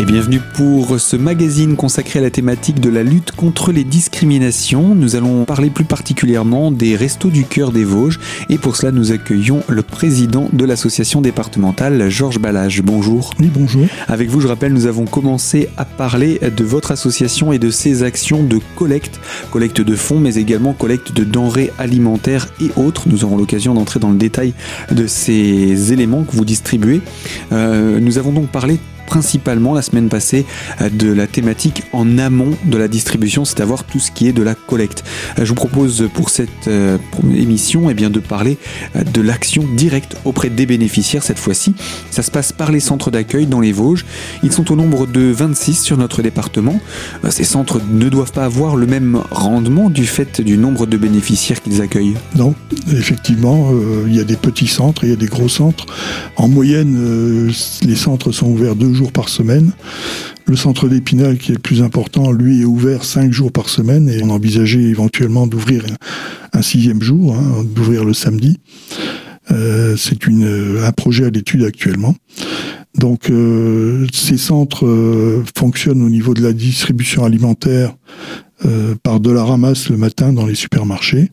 Et 0.00 0.04
bienvenue 0.06 0.40
pour 0.54 0.98
ce 0.98 1.14
magazine 1.14 1.76
consacré 1.76 2.20
à 2.20 2.22
la 2.22 2.30
thématique 2.30 2.80
de 2.80 2.88
la 2.88 3.02
lutte 3.02 3.32
contre 3.32 3.70
les 3.70 3.84
discriminations. 3.84 4.94
Nous 4.94 5.14
allons 5.14 5.44
parler 5.44 5.68
plus 5.68 5.84
particulièrement 5.84 6.72
des 6.72 6.96
Restos 6.96 7.28
du 7.28 7.44
Cœur 7.44 7.70
des 7.70 7.84
Vosges 7.84 8.18
et 8.48 8.56
pour 8.56 8.76
cela 8.76 8.92
nous 8.92 9.12
accueillons 9.12 9.62
le 9.68 9.82
président 9.82 10.48
de 10.54 10.64
l'association 10.64 11.20
départementale, 11.20 12.08
Georges 12.08 12.38
Ballage. 12.38 12.80
Bonjour. 12.80 13.34
Oui, 13.40 13.50
bonjour. 13.52 13.84
Avec 14.08 14.30
vous, 14.30 14.40
je 14.40 14.48
rappelle, 14.48 14.72
nous 14.72 14.86
avons 14.86 15.04
commencé 15.04 15.68
à 15.76 15.84
parler 15.84 16.40
de 16.40 16.64
votre 16.64 16.92
association 16.92 17.52
et 17.52 17.58
de 17.58 17.68
ses 17.68 18.02
actions 18.02 18.42
de 18.42 18.58
collecte, 18.76 19.20
collecte 19.50 19.82
de 19.82 19.96
fonds 19.96 20.18
mais 20.18 20.36
également 20.36 20.72
collecte 20.72 21.12
de 21.12 21.24
denrées 21.24 21.74
alimentaires 21.76 22.48
et 22.58 22.70
autres. 22.76 23.06
Nous 23.06 23.26
aurons 23.26 23.36
l'occasion 23.36 23.74
d'entrer 23.74 24.00
dans 24.00 24.10
le 24.10 24.16
détail 24.16 24.54
de 24.90 25.06
ces 25.06 25.92
éléments 25.92 26.22
que 26.22 26.34
vous 26.34 26.46
distribuez. 26.46 27.02
Euh, 27.52 28.00
nous 28.00 28.16
avons 28.16 28.32
donc 28.32 28.48
parlé 28.48 28.78
principalement 29.06 29.74
la 29.74 29.82
semaine 29.82 30.08
passée 30.08 30.44
euh, 30.80 30.88
de 30.88 31.12
la 31.12 31.26
thématique 31.26 31.82
en 31.92 32.18
amont 32.18 32.52
de 32.64 32.76
la 32.76 32.88
distribution, 32.88 33.44
c'est 33.44 33.60
à 33.60 33.66
dire 33.66 33.84
tout 33.84 33.98
ce 33.98 34.10
qui 34.10 34.28
est 34.28 34.32
de 34.32 34.42
la 34.42 34.54
collecte. 34.54 35.04
Euh, 35.38 35.44
je 35.44 35.48
vous 35.48 35.54
propose 35.54 36.08
pour 36.14 36.30
cette 36.30 36.68
euh, 36.68 36.98
émission 37.34 37.90
eh 37.90 37.94
bien, 37.94 38.10
de 38.10 38.20
parler 38.20 38.58
de 38.94 39.20
l'action 39.20 39.64
directe 39.76 40.16
auprès 40.24 40.50
des 40.50 40.66
bénéficiaires 40.66 41.22
cette 41.22 41.38
fois-ci. 41.38 41.74
Ça 42.10 42.22
se 42.22 42.30
passe 42.30 42.52
par 42.52 42.70
les 42.70 42.80
centres 42.80 43.10
d'accueil 43.10 43.46
dans 43.46 43.60
les 43.60 43.72
Vosges. 43.72 44.04
Ils 44.42 44.52
sont 44.52 44.70
au 44.72 44.76
nombre 44.76 45.06
de 45.06 45.20
26 45.20 45.82
sur 45.82 45.96
notre 45.96 46.22
département. 46.22 46.80
Ces 47.28 47.44
centres 47.44 47.80
ne 47.90 48.08
doivent 48.08 48.32
pas 48.32 48.44
avoir 48.44 48.76
le 48.76 48.86
même 48.86 49.20
rendement 49.30 49.90
du 49.90 50.06
fait 50.06 50.40
du 50.40 50.58
nombre 50.58 50.86
de 50.86 50.96
bénéficiaires 50.96 51.62
qu'ils 51.62 51.82
accueillent. 51.82 52.16
Non, 52.36 52.54
effectivement, 52.92 53.70
il 54.06 54.14
y 54.14 54.20
a 54.20 54.24
des 54.24 54.36
petits 54.36 54.66
centres, 54.66 55.04
il 55.04 55.10
y 55.10 55.12
a 55.12 55.16
des 55.16 55.26
gros 55.26 55.48
centres. 55.48 55.86
En 56.36 56.48
moyenne, 56.48 57.50
les 57.82 57.96
centres 57.96 58.32
sont 58.32 58.46
ouverts 58.46 58.76
deux 58.76 58.92
jours 58.92 58.99
par 59.08 59.28
semaine. 59.28 59.72
Le 60.46 60.56
centre 60.56 60.88
d'Épinal, 60.88 61.38
qui 61.38 61.52
est 61.52 61.54
le 61.54 61.60
plus 61.60 61.82
important, 61.82 62.32
lui 62.32 62.60
est 62.60 62.64
ouvert 62.64 63.04
cinq 63.04 63.32
jours 63.32 63.52
par 63.52 63.68
semaine 63.68 64.08
et 64.08 64.22
on 64.22 64.30
envisageait 64.30 64.82
éventuellement 64.82 65.46
d'ouvrir 65.46 65.84
un 66.52 66.62
sixième 66.62 67.02
jour, 67.02 67.34
hein, 67.34 67.64
d'ouvrir 67.64 68.04
le 68.04 68.14
samedi. 68.14 68.58
Euh, 69.50 69.96
c'est 69.96 70.18
un 70.28 70.92
projet 70.92 71.26
à 71.26 71.30
l'étude 71.30 71.64
actuellement. 71.64 72.14
Donc 72.98 73.30
euh, 73.30 74.06
ces 74.12 74.36
centres 74.36 74.86
euh, 74.86 75.44
fonctionnent 75.56 76.02
au 76.02 76.10
niveau 76.10 76.34
de 76.34 76.42
la 76.42 76.52
distribution 76.52 77.24
alimentaire 77.24 77.94
par 79.02 79.20
de 79.20 79.30
la 79.30 79.44
ramasse 79.44 79.88
le 79.88 79.96
matin 79.96 80.32
dans 80.32 80.46
les 80.46 80.54
supermarchés, 80.54 81.30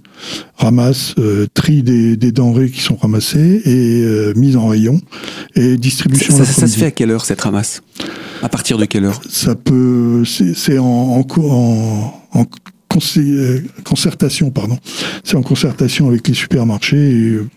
ramasse, 0.56 1.16
tri 1.54 1.84
des, 1.84 2.16
denrées 2.32 2.70
qui 2.70 2.82
sont 2.82 2.96
ramassées 2.96 3.62
et 3.66 4.34
mise 4.38 4.56
en 4.56 4.68
rayon 4.68 5.00
et 5.56 5.78
distribution. 5.78 6.36
Ça, 6.36 6.46
ça, 6.46 6.68
se 6.68 6.78
fait 6.78 6.86
à 6.86 6.92
quelle 6.92 7.12
heure 7.12 7.26
cette 7.26 7.42
ramasse? 7.42 7.82
À 8.42 8.50
partir 8.50 8.78
de 8.78 8.86
quelle 8.86 9.06
heure? 9.06 9.22
Ça 9.30 9.56
peut, 9.56 10.24
c'est 10.26 10.78
en, 10.78 10.86
en, 10.86 12.22
en 12.34 12.46
euh, 13.18 13.62
concertation, 13.84 14.50
pardon. 14.52 14.78
C'est 15.24 15.36
en 15.36 15.44
concertation 15.44 16.08
avec 16.08 16.28
les 16.28 16.34
supermarchés. 16.34 16.98
Et 16.98 17.30
euh, 17.32 17.48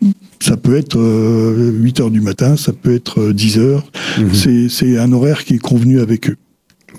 ça 0.41 0.57
peut 0.57 0.77
être 0.77 0.97
8 0.97 1.01
euh, 1.01 2.03
heures 2.03 2.11
du 2.11 2.21
matin, 2.21 2.57
ça 2.57 2.73
peut 2.73 2.95
être 2.95 3.33
10 3.33 3.59
heures. 3.59 3.91
Mhm. 4.19 4.69
C'est 4.69 4.99
un 4.99 5.13
horaire 5.13 5.45
qui 5.45 5.55
est 5.55 5.59
convenu 5.59 6.01
avec 6.01 6.29
eux. 6.31 6.37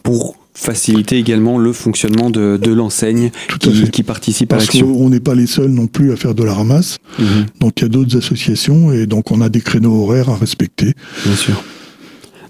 Pour 0.03 0.37
faciliter 0.53 1.17
également 1.17 1.57
le 1.57 1.73
fonctionnement 1.73 2.29
de, 2.29 2.71
l'enseigne 2.71 3.31
qui, 3.59 3.89
qui, 3.89 4.03
participe 4.03 4.53
à 4.53 4.57
l'action. 4.57 4.87
Parce 4.87 4.97
qu'on 4.97 5.09
n'est 5.09 5.19
pas 5.19 5.35
les 5.35 5.47
seuls 5.47 5.71
non 5.71 5.87
plus 5.87 6.11
à 6.11 6.15
faire 6.15 6.35
de 6.35 6.43
la 6.43 6.53
ramasse. 6.53 6.97
Mhm. 7.19 7.45
Donc 7.59 7.73
il 7.77 7.83
y 7.83 7.85
a 7.85 7.89
d'autres 7.89 8.17
associations 8.17 8.91
et 8.91 9.05
donc 9.05 9.31
on 9.31 9.41
a 9.41 9.49
des 9.49 9.61
créneaux 9.61 10.03
horaires 10.03 10.29
à 10.29 10.35
respecter. 10.35 10.93
Bien 11.25 11.35
sûr. 11.35 11.63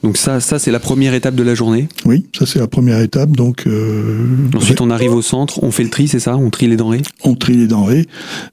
Donc 0.03 0.17
ça, 0.17 0.39
ça 0.39 0.57
c'est 0.57 0.71
la 0.71 0.79
première 0.79 1.13
étape 1.13 1.35
de 1.35 1.43
la 1.43 1.53
journée. 1.53 1.87
Oui, 2.05 2.25
ça 2.37 2.45
c'est 2.45 2.59
la 2.59 2.67
première 2.67 2.99
étape. 3.01 3.31
Donc 3.31 3.67
euh, 3.67 4.25
ensuite 4.55 4.81
on 4.81 4.89
arrive 4.89 5.13
au 5.13 5.21
centre, 5.21 5.63
on 5.63 5.71
fait 5.71 5.83
le 5.83 5.89
tri, 5.89 6.07
c'est 6.07 6.19
ça? 6.19 6.37
On 6.37 6.49
trie 6.49 6.67
les 6.67 6.77
denrées? 6.77 7.01
On 7.23 7.35
trie 7.35 7.55
les 7.55 7.67
denrées, 7.67 8.07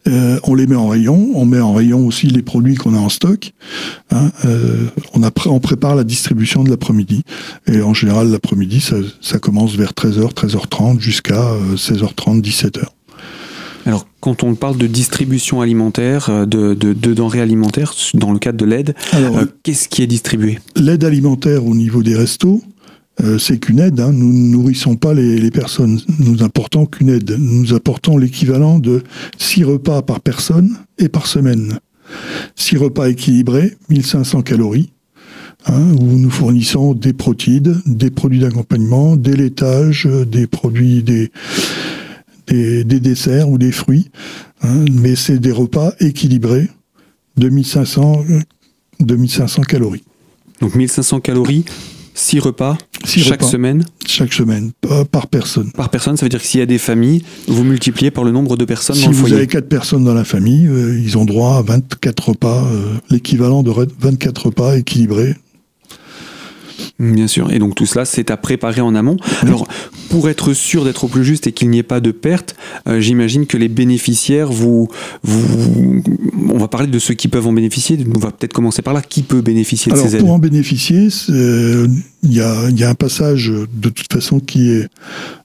euh, 0.07 0.39
on 0.45 0.55
les 0.55 0.67
met 0.67 0.77
en 0.77 0.89
rayon, 0.89 1.31
on 1.35 1.45
met 1.45 1.61
en 1.61 1.73
rayon 1.73 2.07
aussi 2.07 2.27
les 2.27 2.43
produits 2.43 2.75
qu'on 2.75 2.95
a 2.95 2.99
en 2.99 3.09
stock. 3.09 3.53
Hein, 4.11 4.31
euh, 4.45 4.87
on, 5.15 5.23
a, 5.23 5.31
on 5.47 5.61
prépare 5.61 5.95
la 5.95 6.05
distribution 6.05 6.65
de 6.65 6.71
l'après-midi 6.71 7.23
et 7.67 7.83
en 7.83 7.95
général 7.95 8.31
l'après-midi 8.31 8.81
ça, 8.81 8.97
ça 9.21 9.39
commence 9.39 9.75
vers 9.75 9.93
13h, 9.93 10.35
13h30 10.35 11.01
jusqu'à 11.01 11.53
16h30, 11.77 12.43
17h. 12.43 12.85
Alors, 13.89 14.07
quand 14.21 14.43
on 14.43 14.55
parle 14.55 14.77
de 14.77 14.87
distribution 14.87 15.63
alimentaire, 15.63 16.29
euh, 16.29 16.45
de, 16.45 16.75
denrées 16.93 17.41
alimentaires, 17.41 17.95
dans 18.13 18.33
le 18.33 18.39
cadre 18.39 18.59
de 18.59 18.67
l'aide, 18.67 18.95
euh, 19.15 19.47
qu'est-ce 19.63 19.89
qui 19.89 20.03
est 20.03 20.07
distribué? 20.07 20.59
L'aide 20.77 21.05
alimentaire 21.05 21.65
au 21.65 21.75
niveau 21.75 22.03
des 22.03 22.15
restos, 22.15 22.63
euh, 23.23 23.39
c'est 23.39 23.57
qu'une 23.57 23.81
aide. 23.81 23.99
Hein. 23.99 24.13
Nous 24.13 24.31
ne 24.31 24.53
nourrissons 24.53 24.97
pas 24.97 25.15
les, 25.15 25.51
personnes. 25.51 26.03
Nous 26.19 26.43
apportons 26.43 26.85
qu'une 26.85 27.09
aide. 27.09 27.35
Nous 27.39 27.73
apportons 27.73 28.19
l'équivalent 28.19 28.79
de 28.79 29.05
6 29.39 29.65
repas 29.65 30.03
par 30.03 30.21
personne 30.21 30.77
et 30.99 31.09
par 31.09 31.27
semaine. 31.27 31.79
6 32.57 32.77
repas 32.77 33.09
équilibrés, 33.09 33.75
1500 33.89 34.43
calories. 34.43 34.91
Hein, 35.67 35.93
où 35.99 36.19
nous 36.19 36.31
fournissons 36.31 36.95
des 36.95 37.13
protides, 37.13 37.75
des 37.85 38.11
produits 38.11 38.39
d'accompagnement, 38.39 39.17
des 39.17 39.35
laitages, 39.35 40.07
des 40.07 40.47
produits, 40.47 41.03
des, 41.03 41.33
des, 42.49 42.85
desserts 43.01 43.49
ou 43.49 43.59
des 43.59 43.73
fruits, 43.73 44.11
hein, 44.63 44.85
mais 44.93 45.17
c'est 45.17 45.39
des 45.39 45.53
repas 45.53 45.93
équilibrés, 46.01 46.69
2500, 47.37 48.25
2500 49.01 49.63
calories. 49.63 50.05
Donc 50.61 50.75
1500 50.75 51.21
calories, 51.21 51.65
6 52.15 52.41
repas 52.41 52.77
chaque 53.07 53.43
semaine? 53.43 53.85
Chaque 54.07 54.33
semaine, 54.33 54.73
par 55.11 55.29
personne. 55.29 55.71
Par 55.73 55.89
personne, 55.89 56.17
ça 56.17 56.25
veut 56.25 56.31
dire 56.31 56.41
que 56.41 56.47
s'il 56.47 56.61
y 56.61 56.63
a 56.63 56.67
des 56.67 56.79
familles, 56.79 57.23
vous 57.47 57.65
multipliez 57.65 58.11
par 58.11 58.25
le 58.25 58.33
nombre 58.33 58.57
de 58.57 58.65
personnes 58.65 58.97
si 58.97 59.05
dans 59.05 59.11
le 59.11 59.15
foyer. 59.15 59.27
Si 59.27 59.33
vous 59.33 59.39
avez 59.39 59.47
4 59.47 59.69
personnes 59.69 60.05
dans 60.05 60.15
la 60.15 60.25
famille, 60.25 60.67
euh, 60.67 60.99
ils 60.99 61.17
ont 61.17 61.25
droit 61.25 61.57
à 61.57 61.63
24 61.63 62.31
repas, 62.31 62.65
euh, 62.65 62.95
l'équivalent 63.11 63.63
de 63.63 63.73
24 64.01 64.47
repas 64.47 64.77
équilibrés 64.77 65.37
Bien 66.99 67.27
sûr. 67.27 67.53
Et 67.53 67.59
donc 67.59 67.75
tout 67.75 67.87
cela, 67.87 68.05
c'est 68.05 68.31
à 68.31 68.37
préparer 68.37 68.81
en 68.81 68.95
amont. 68.95 69.17
Alors, 69.43 69.67
pour 70.09 70.29
être 70.29 70.53
sûr 70.53 70.85
d'être 70.85 71.05
au 71.05 71.09
plus 71.09 71.25
juste 71.25 71.47
et 71.47 71.53
qu'il 71.53 71.71
n'y 71.71 71.79
ait 71.79 71.83
pas 71.83 72.01
de 72.01 72.11
perte, 72.11 72.57
euh, 72.89 73.01
j'imagine 73.01 73.47
que 73.47 73.57
les 73.57 73.69
bénéficiaires, 73.69 74.51
vous, 74.51 74.89
vous, 75.23 76.03
on 76.51 76.59
va 76.59 76.69
parler 76.69 76.87
de 76.87 76.99
ceux 76.99 77.15
qui 77.15 77.29
peuvent 77.29 77.47
en 77.47 77.53
bénéficier. 77.53 77.99
On 78.15 78.19
va 78.19 78.31
peut-être 78.31 78.53
commencer 78.53 78.83
par 78.83 78.95
là. 78.95 79.03
Qui 79.03 79.23
peut 79.23 79.41
bénéficier 79.41 79.93
de 79.93 79.97
ces 79.97 80.17
aides 80.17 80.23
Pour 80.23 80.33
en 80.33 80.39
bénéficier, 80.39 81.09
euh, 81.31 81.87
il 82.23 82.33
y, 82.33 82.41
a, 82.41 82.71
y, 82.71 82.85
a, 82.85 82.91
un 82.91 82.95
passage 82.95 83.49
de 83.51 83.89
toute 83.89 84.13
façon 84.13 84.41
qui 84.41 84.71
est 84.71 84.89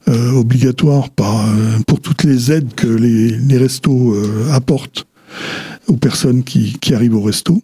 euh, 0.07 0.31
obligatoire 0.31 1.09
par, 1.09 1.45
pour 1.87 1.99
toutes 1.99 2.23
les 2.23 2.51
aides 2.51 2.73
que 2.75 2.87
les, 2.87 3.29
les 3.29 3.57
restos 3.57 4.15
apportent 4.51 5.05
aux 5.87 5.97
personnes 5.97 6.43
qui, 6.43 6.77
qui 6.79 6.93
arrivent 6.93 7.15
au 7.15 7.21
resto. 7.21 7.61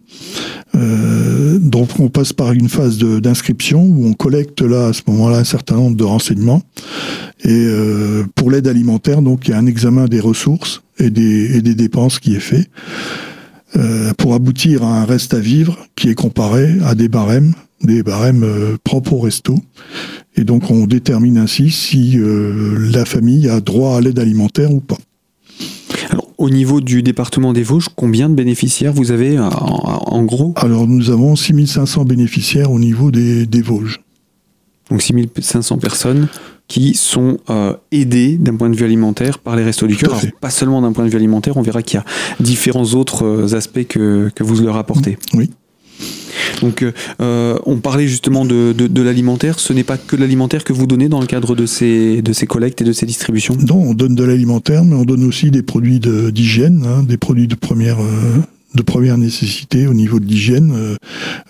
Euh, 0.74 1.58
donc 1.58 1.98
on 1.98 2.08
passe 2.08 2.32
par 2.32 2.52
une 2.52 2.68
phase 2.68 2.98
d'inscription 2.98 3.82
où 3.82 4.06
on 4.06 4.12
collecte 4.12 4.62
là 4.62 4.88
à 4.88 4.92
ce 4.92 5.02
moment-là 5.08 5.38
un 5.38 5.44
certain 5.44 5.76
nombre 5.76 5.96
de 5.96 6.04
renseignements. 6.04 6.62
Et 7.42 7.48
euh, 7.50 8.24
pour 8.34 8.50
l'aide 8.50 8.68
alimentaire, 8.68 9.22
donc 9.22 9.48
il 9.48 9.52
y 9.52 9.54
a 9.54 9.58
un 9.58 9.66
examen 9.66 10.06
des 10.06 10.20
ressources 10.20 10.82
et 10.98 11.10
des, 11.10 11.56
et 11.56 11.62
des 11.62 11.74
dépenses 11.74 12.18
qui 12.18 12.36
est 12.36 12.40
fait 12.40 12.68
euh, 13.76 14.12
pour 14.18 14.34
aboutir 14.34 14.82
à 14.82 15.00
un 15.00 15.04
reste 15.04 15.32
à 15.32 15.38
vivre 15.38 15.78
qui 15.94 16.08
est 16.08 16.14
comparé 16.14 16.78
à 16.84 16.96
des 16.96 17.08
barèmes, 17.08 17.52
des 17.82 18.02
barèmes 18.02 18.42
euh, 18.42 18.76
propres 18.82 19.12
au 19.12 19.20
resto. 19.20 19.54
Et 20.36 20.42
donc 20.42 20.70
on 20.70 20.86
détermine 20.86 21.38
ainsi 21.38 21.70
si 21.70 22.18
euh, 22.18 22.90
la 22.92 23.04
famille 23.04 23.48
a 23.48 23.60
droit 23.60 23.96
à 23.96 24.00
l'aide 24.00 24.18
alimentaire 24.18 24.72
ou 24.72 24.80
pas. 24.80 24.98
Au 26.40 26.48
niveau 26.48 26.80
du 26.80 27.02
département 27.02 27.52
des 27.52 27.62
Vosges, 27.62 27.90
combien 27.94 28.30
de 28.30 28.34
bénéficiaires 28.34 28.94
vous 28.94 29.10
avez 29.10 29.38
en, 29.38 30.22
gros? 30.22 30.54
Alors 30.56 30.86
nous 30.86 31.10
avons 31.10 31.36
6500 31.36 32.06
bénéficiaires 32.06 32.72
au 32.72 32.78
niveau 32.78 33.10
des, 33.10 33.46
Vosges. 33.60 34.00
Donc 34.90 35.02
6500 35.02 35.76
personnes 35.76 36.28
qui 36.66 36.94
sont 36.94 37.36
euh, 37.50 37.74
aidées 37.92 38.38
d'un 38.38 38.56
point 38.56 38.70
de 38.70 38.74
vue 38.74 38.86
alimentaire 38.86 39.38
par 39.38 39.54
les 39.54 39.62
Restos 39.64 39.86
du 39.86 39.96
Cœur. 39.96 40.18
pas 40.40 40.48
seulement 40.48 40.80
d'un 40.80 40.92
point 40.92 41.04
de 41.04 41.10
vue 41.10 41.18
alimentaire, 41.18 41.58
on 41.58 41.62
verra 41.62 41.82
qu'il 41.82 42.00
y 42.00 42.02
a 42.02 42.06
différents 42.42 42.94
autres 42.94 43.26
euh, 43.26 43.54
aspects 43.54 43.86
que, 43.86 44.30
que 44.34 44.42
vous 44.42 44.62
leur 44.62 44.76
apportez. 44.76 45.18
Oui. 45.34 45.50
Donc, 46.60 46.82
euh, 46.82 46.92
euh, 47.20 47.58
on 47.66 47.76
parlait 47.76 48.06
justement 48.06 48.44
de, 48.44 49.02
l'alimentaire. 49.02 49.58
Ce 49.58 49.72
n'est 49.72 49.84
pas 49.84 49.96
que 49.96 50.16
l'alimentaire 50.16 50.64
que 50.64 50.72
vous 50.72 50.86
donnez 50.86 51.08
dans 51.08 51.20
le 51.20 51.26
cadre 51.26 51.54
de 51.54 51.66
ces, 51.66 52.22
de 52.22 52.32
ces 52.32 52.46
collectes 52.46 52.82
et 52.82 52.84
de 52.84 52.92
ces 52.92 53.06
distributions? 53.06 53.56
Non, 53.66 53.76
on 53.76 53.94
donne 53.94 54.14
de 54.14 54.24
l'alimentaire, 54.24 54.84
mais 54.84 54.94
on 54.94 55.04
donne 55.04 55.24
aussi 55.24 55.50
des 55.50 55.62
produits 55.62 56.00
d'hygiène, 56.00 56.84
hein, 56.86 57.02
des 57.02 57.16
produits 57.16 57.48
de 57.48 57.54
première, 57.54 58.00
euh, 58.00 58.38
de 58.74 58.82
première 58.82 59.18
nécessité 59.18 59.86
au 59.86 59.94
niveau 59.94 60.20
de 60.20 60.26
l'hygiène, 60.26 60.72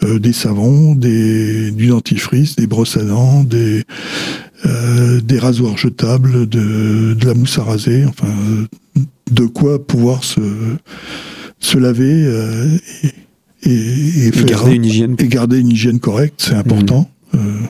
des 0.02 0.32
savons, 0.32 0.94
des, 0.94 1.70
du 1.70 1.88
dentifrice, 1.88 2.56
des 2.56 2.66
brosses 2.66 2.96
à 2.96 3.02
dents, 3.02 3.44
des, 3.44 3.84
rasoirs 5.38 5.76
jetables, 5.76 6.48
de, 6.48 7.16
la 7.22 7.34
mousse 7.34 7.58
à 7.58 7.64
raser, 7.64 8.06
enfin, 8.06 8.32
de 9.30 9.44
quoi 9.44 9.84
pouvoir 9.84 10.24
se, 10.24 10.40
laver 11.76 12.26
et, 13.62 14.30
garder 14.46 14.74
une 14.74 14.84
hygiène. 14.84 15.16
Et 15.18 15.28
garder 15.28 15.58
une 15.58 15.70
hygiène 15.70 16.00
correcte, 16.00 16.42
c'est 16.42 16.54
important. 16.54 17.10
Mhm. 17.32 17.40
Euh. 17.40 17.66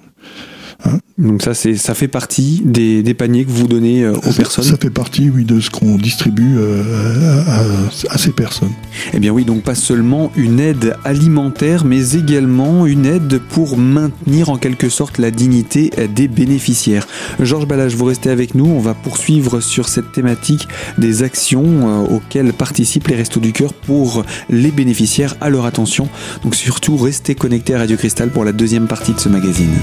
Donc 1.19 1.42
ça, 1.42 1.52
c'est, 1.52 1.76
ça 1.76 1.94
fait 1.94 2.08
partie 2.08 2.62
des, 2.64 3.02
des, 3.02 3.14
paniers 3.14 3.44
que 3.44 3.50
vous 3.50 3.69
donnez 3.69 4.04
euh, 4.04 4.14
aux 4.14 4.32
personnes 4.32 4.64
Ça 4.64 4.76
fait 4.78 4.90
partie, 4.90 5.28
oui, 5.28 5.44
de 5.44 5.60
ce 5.60 5.69
qu'on 5.70 5.96
distribue 5.96 6.56
euh, 6.56 7.42
à, 7.46 8.14
à, 8.14 8.19
ces 8.19 8.32
personnes. 8.32 8.72
Eh 9.12 9.19
bien 9.19 9.31
oui, 9.31 9.44
donc 9.44 9.62
pas 9.62 9.75
seulement 9.75 10.32
une 10.37 10.60
aide 10.60 10.96
alimentaire, 11.04 11.84
mais 11.84 12.12
également 12.12 12.87
une 12.87 13.04
aide 13.04 13.38
pour 13.50 13.76
maintenir 13.76 14.48
en 14.48 14.56
quelque 14.56 14.88
sorte 14.88 15.19
la 15.19 15.31
dignité 15.31 15.90
des 16.14 16.26
bénéficiaires. 16.26 17.06
Georges 17.38 17.66
Balage, 17.66 17.94
vous 17.94 18.06
restez 18.06 18.31
avec 18.31 18.54
nous, 18.54 18.66
on 18.66 18.81
va 18.81 18.94
poursuivre 18.94 19.60
sur 19.60 19.88
cette 19.88 20.12
thématique 20.12 20.69
des 20.98 21.22
actions 21.22 21.64
euh, 21.64 22.16
auxquelles 22.16 22.52
participent 22.52 23.08
les 23.08 23.16
Restos 23.16 23.40
du 23.40 23.52
Cœur 23.52 23.75
pour 23.75 24.25
les 24.48 24.70
bénéficiaires 24.70 25.36
à 25.40 25.50
leur 25.50 25.66
attention. 25.66 26.08
Donc 26.44 26.54
surtout, 26.54 26.96
restez 26.96 27.34
connectés 27.34 27.75
à 27.75 27.78
Radio 27.78 27.96
Cristal 27.96 28.31
pour 28.31 28.44
la 28.44 28.52
deuxième 28.52 28.86
partie 28.86 29.12
de 29.12 29.20
ce 29.20 29.28
magazine. 29.28 29.75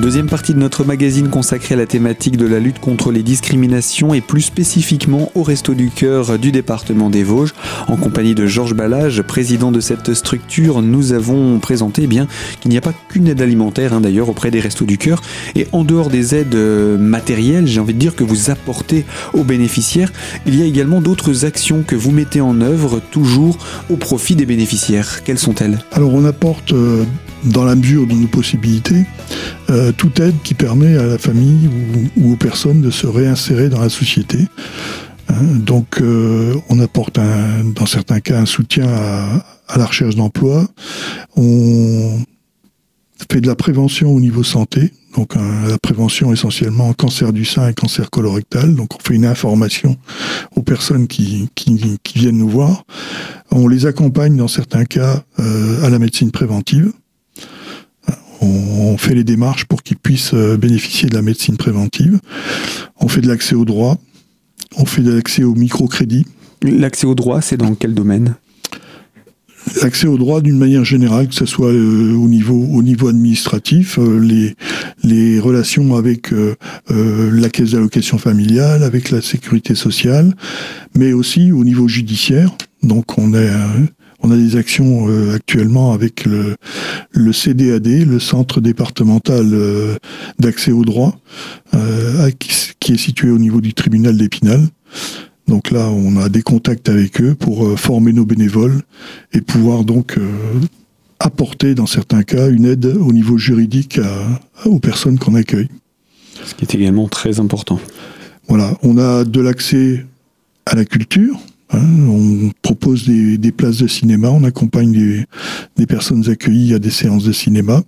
Deuxième 0.00 0.30
partie 0.30 0.54
de 0.54 0.58
notre 0.58 0.82
magazine 0.82 1.28
consacrée 1.28 1.74
à 1.74 1.76
la 1.76 1.84
thématique 1.84 2.38
de 2.38 2.46
la 2.46 2.58
lutte 2.58 2.78
contre 2.78 3.12
les 3.12 3.22
discriminations 3.22 4.14
et 4.14 4.22
plus 4.22 4.40
spécifiquement 4.40 5.30
au 5.34 5.42
Resto 5.42 5.74
du 5.74 5.90
Cœur 5.90 6.38
du 6.38 6.52
département 6.52 7.10
des 7.10 7.22
Vosges. 7.22 7.52
En 7.86 7.98
compagnie 7.98 8.34
de 8.34 8.46
Georges 8.46 8.72
Ballage, 8.72 9.20
président 9.20 9.70
de 9.70 9.80
cette 9.80 10.14
structure, 10.14 10.80
nous 10.80 11.12
avons 11.12 11.58
présenté 11.58 12.04
eh 12.04 12.06
bien 12.06 12.28
qu'il 12.60 12.70
n'y 12.70 12.78
a 12.78 12.80
pas 12.80 12.94
qu'une 13.10 13.28
aide 13.28 13.42
alimentaire 13.42 13.92
hein, 13.92 14.00
d'ailleurs 14.00 14.30
auprès 14.30 14.50
des 14.50 14.60
Restos 14.60 14.86
du 14.86 14.96
Cœur. 14.96 15.20
Et 15.54 15.68
en 15.72 15.84
dehors 15.84 16.08
des 16.08 16.34
aides 16.34 16.54
euh, 16.54 16.96
matérielles, 16.96 17.66
j'ai 17.66 17.78
envie 17.78 17.92
de 17.92 17.98
dire 17.98 18.16
que 18.16 18.24
vous 18.24 18.48
apportez 18.48 19.04
aux 19.34 19.44
bénéficiaires, 19.44 20.10
il 20.46 20.58
y 20.58 20.62
a 20.62 20.64
également 20.64 21.02
d'autres 21.02 21.44
actions 21.44 21.82
que 21.86 21.94
vous 21.94 22.10
mettez 22.10 22.40
en 22.40 22.62
œuvre 22.62 23.02
toujours 23.10 23.58
au 23.90 23.96
profit 23.96 24.34
des 24.34 24.46
bénéficiaires. 24.46 25.24
Quelles 25.24 25.38
sont-elles? 25.38 25.78
Alors 25.92 26.14
on 26.14 26.24
apporte 26.24 26.72
euh, 26.72 27.04
dans 27.44 27.64
la 27.64 27.74
mesure 27.74 28.06
de 28.06 28.14
nos 28.14 28.28
possibilités, 28.28 29.04
euh, 29.70 29.92
toute 29.92 30.18
aide 30.20 30.34
qui 30.42 30.54
permet 30.54 30.96
à 30.96 31.06
la 31.06 31.18
famille 31.18 31.68
ou, 32.16 32.32
aux 32.32 32.36
personnes 32.36 32.80
de 32.80 32.90
se 32.90 33.06
réinsérer 33.06 33.68
dans 33.68 33.80
la 33.80 33.88
société. 33.88 34.38
Hein, 35.28 35.42
donc 35.64 36.00
euh, 36.00 36.54
on 36.68 36.80
apporte 36.80 37.18
dans 37.18 37.86
certains 37.86 38.20
cas 38.20 38.40
un 38.40 38.46
soutien 38.46 38.86
à, 38.88 39.78
la 39.78 39.86
recherche 39.86 40.16
d'emploi. 40.16 40.66
On 41.36 42.18
fait 43.30 43.40
de 43.40 43.46
la 43.46 43.54
prévention 43.54 44.12
au 44.12 44.18
niveau 44.18 44.42
santé, 44.42 44.92
donc 45.16 45.36
la 45.36 45.78
prévention 45.78 46.32
essentiellement 46.32 46.92
cancer 46.92 47.32
du 47.32 47.44
sein 47.44 47.68
et 47.68 47.74
cancer 47.74 48.10
colorectal. 48.10 48.74
Donc 48.74 48.96
on 48.96 48.98
fait 48.98 49.14
une 49.14 49.26
information 49.26 49.96
aux 50.56 50.62
personnes 50.62 51.06
qui, 51.06 51.48
viennent 52.16 52.38
nous 52.38 52.48
voir. 52.48 52.84
On 53.52 53.68
les 53.68 53.86
accompagne 53.86 54.36
dans 54.36 54.48
certains 54.48 54.84
cas 54.84 55.22
euh, 55.38 55.84
à 55.84 55.90
la 55.90 56.00
médecine 56.00 56.32
préventive 56.32 56.92
on, 58.40 58.96
fait 58.98 59.14
les 59.14 59.24
démarches 59.24 59.64
pour 59.64 59.82
qu'ils 59.82 59.96
puissent 59.96 60.34
euh, 60.34 60.56
bénéficier 60.56 61.08
de 61.08 61.14
la 61.14 61.22
médecine 61.22 61.56
préventive. 61.56 62.20
On 62.98 63.08
fait 63.08 63.20
de 63.20 63.28
l'accès 63.28 63.54
au 63.54 63.64
droit. 63.64 63.98
On 64.76 64.84
fait 64.84 65.02
de 65.02 65.12
l'accès 65.12 65.42
au 65.42 65.54
microcrédit. 65.54 66.26
L'accès 66.62 67.06
au 67.06 67.14
droit, 67.14 67.40
c'est 67.40 67.56
dans 67.56 67.74
quel 67.74 67.94
domaine? 67.94 68.34
L'accès 69.82 70.06
au 70.06 70.16
droit 70.16 70.40
d'une 70.40 70.58
manière 70.58 70.84
générale, 70.84 71.28
que 71.28 71.34
ce 71.34 71.46
soit 71.46 71.70
euh, 71.70 72.14
au 72.14 72.28
niveau 72.28 72.66
au 72.72 72.82
niveau 72.82 73.08
administratif, 73.08 73.98
euh, 73.98 74.18
les 74.18 74.54
les 75.04 75.38
relations 75.38 75.96
avec 75.96 76.32
la 76.88 77.48
caisse 77.48 77.72
d'allocation 77.72 78.18
familiale, 78.18 78.82
avec 78.82 79.10
la 79.10 79.22
sécurité 79.22 79.74
sociale, 79.74 80.34
mais 80.94 81.12
aussi 81.12 81.52
au 81.52 81.64
niveau 81.64 81.88
judiciaire. 81.88 82.56
Donc 82.82 83.18
on 83.18 83.34
est 83.34 83.50
on 84.22 84.30
a 84.30 84.36
des 84.36 84.56
actions 84.56 85.08
euh, 85.08 85.34
actuellement 85.34 85.92
avec 85.92 86.24
le, 86.24 86.56
le, 87.10 87.32
CDAD, 87.32 87.86
le 87.86 88.18
Centre 88.20 88.60
départemental 88.60 89.50
euh, 89.52 89.96
d'accès 90.38 90.72
au 90.72 90.84
droit, 90.84 91.18
euh, 91.74 92.30
qui, 92.38 92.92
est 92.92 92.96
situé 92.96 93.30
au 93.30 93.38
niveau 93.38 93.60
du 93.60 93.74
tribunal 93.74 94.16
d'Épinal. 94.16 94.66
Donc 95.46 95.70
là, 95.70 95.88
on 95.90 96.16
a 96.16 96.28
des 96.28 96.42
contacts 96.42 96.88
avec 96.88 97.20
eux 97.20 97.34
pour 97.34 97.78
former 97.78 98.12
nos 98.12 98.24
bénévoles 98.24 98.82
et 99.32 99.40
pouvoir 99.40 99.84
donc 99.84 100.16
apporter, 101.18 101.74
dans 101.74 101.86
certains 101.86 102.22
cas, 102.22 102.48
une 102.50 102.64
aide 102.64 102.86
au 102.86 103.12
niveau 103.12 103.36
juridique 103.36 104.00
aux 104.64 104.78
personnes 104.78 105.18
qu'on 105.18 105.34
accueille. 105.34 105.68
Ce 106.44 106.54
qui 106.54 106.64
est 106.64 106.74
également 106.74 107.08
très 107.08 107.40
important. 107.40 107.80
Voilà, 108.48 108.76
on 108.82 108.98
a 108.98 109.24
de 109.24 109.40
l'accès 109.40 110.06
à 110.66 110.74
la 110.74 110.84
culture, 110.84 111.38
Hein, 111.72 112.08
on 112.08 112.50
propose 112.62 113.06
des, 113.06 113.52
places 113.52 113.78
de 113.78 113.86
cinéma, 113.86 114.28
on 114.30 114.44
accompagne 114.44 114.92
des, 115.76 115.86
personnes 115.86 116.28
accueillies 116.28 116.74
à 116.74 116.78
des 116.78 116.90
séances 116.90 117.24
de 117.24 117.32
cinéma 117.32 117.82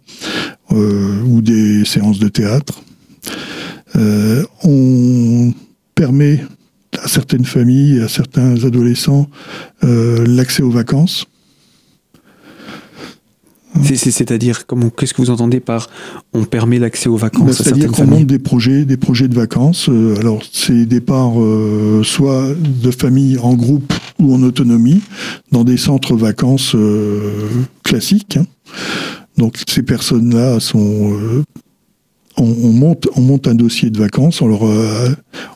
euh, 0.72 1.22
ou 1.24 1.40
des 1.42 1.84
séances 1.84 2.18
de 2.18 2.28
théâtre. 2.28 2.82
Euh, 3.96 4.44
on 4.62 5.52
permet 5.94 6.44
à 7.02 7.08
certaines 7.08 7.44
familles, 7.44 8.00
à 8.00 8.08
certains 8.08 8.64
adolescents, 8.64 9.28
euh, 9.84 10.24
l'accès 10.26 10.62
aux 10.62 10.70
vacances. 10.70 11.26
C'est-à-dire, 13.82 14.64
qu'est-ce 14.96 15.14
que 15.14 15.22
vous 15.22 15.30
entendez 15.30 15.60
par 15.60 15.88
on 16.32 16.44
permet 16.44 16.78
l'accès 16.78 17.08
aux 17.08 17.16
vacances 17.16 17.46
ben, 17.46 17.52
C'est-à-dire 17.52 17.90
qu'on 17.90 18.06
monte 18.06 18.26
des 18.26 18.38
projets, 18.38 18.84
des 18.84 18.96
projets 18.96 19.28
de 19.28 19.34
vacances. 19.34 19.88
Euh, 19.88 20.16
alors, 20.18 20.42
c'est 20.52 20.72
des 20.72 20.86
départs 20.86 21.40
euh, 21.40 22.02
soit 22.04 22.48
de 22.54 22.90
familles 22.90 23.38
en 23.38 23.54
groupe 23.54 23.92
ou 24.18 24.34
en 24.34 24.42
autonomie, 24.42 25.00
dans 25.50 25.64
des 25.64 25.76
centres 25.76 26.14
vacances 26.14 26.74
euh, 26.74 27.48
classiques. 27.82 28.36
Hein. 28.36 28.46
Donc, 29.36 29.58
ces 29.66 29.82
personnes-là 29.82 30.60
sont 30.60 31.12
on, 32.36 32.44
monte, 32.44 33.08
on 33.16 33.20
monte 33.20 33.46
un 33.46 33.54
dossier 33.54 33.90
de 33.90 33.98
vacances, 33.98 34.42
on 34.42 34.46
leur, 34.46 34.62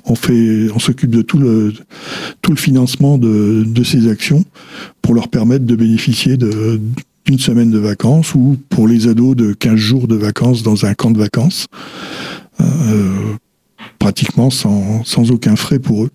on 0.05 0.15
fait, 0.15 0.69
on 0.75 0.79
s'occupe 0.79 1.11
de 1.11 1.23
tout 1.23 1.39
le, 1.39 1.73
tout 2.43 2.51
le 2.51 2.57
financement 2.57 3.19
de, 3.19 3.65
de, 3.67 3.85
ces 3.85 4.09
actions 4.09 4.45
pour 5.03 5.15
leur 5.15 5.29
permettre 5.29 5.65
de 5.65 5.77
bénéficier 5.77 6.37
de, 6.37 6.81
une 7.29 7.39
semaine 7.39 7.71
de 7.71 7.79
vacances 7.79 8.35
ou 8.35 8.57
pour 8.69 8.89
les 8.89 9.09
ados 9.09 9.37
de 9.37 9.53
15 9.53 9.77
jours 9.77 10.09
de 10.09 10.17
vacances 10.17 10.63
dans 10.63 10.87
un 10.87 10.95
camp 10.95 11.11
de 11.11 11.19
vacances, 11.19 11.67
euh, 12.61 13.35
pratiquement 13.99 14.51
sans, 14.51 15.05
sans, 15.05 15.31
aucun 15.31 15.57
frais 15.57 15.79
pour 15.79 16.05
eux. 16.05 16.11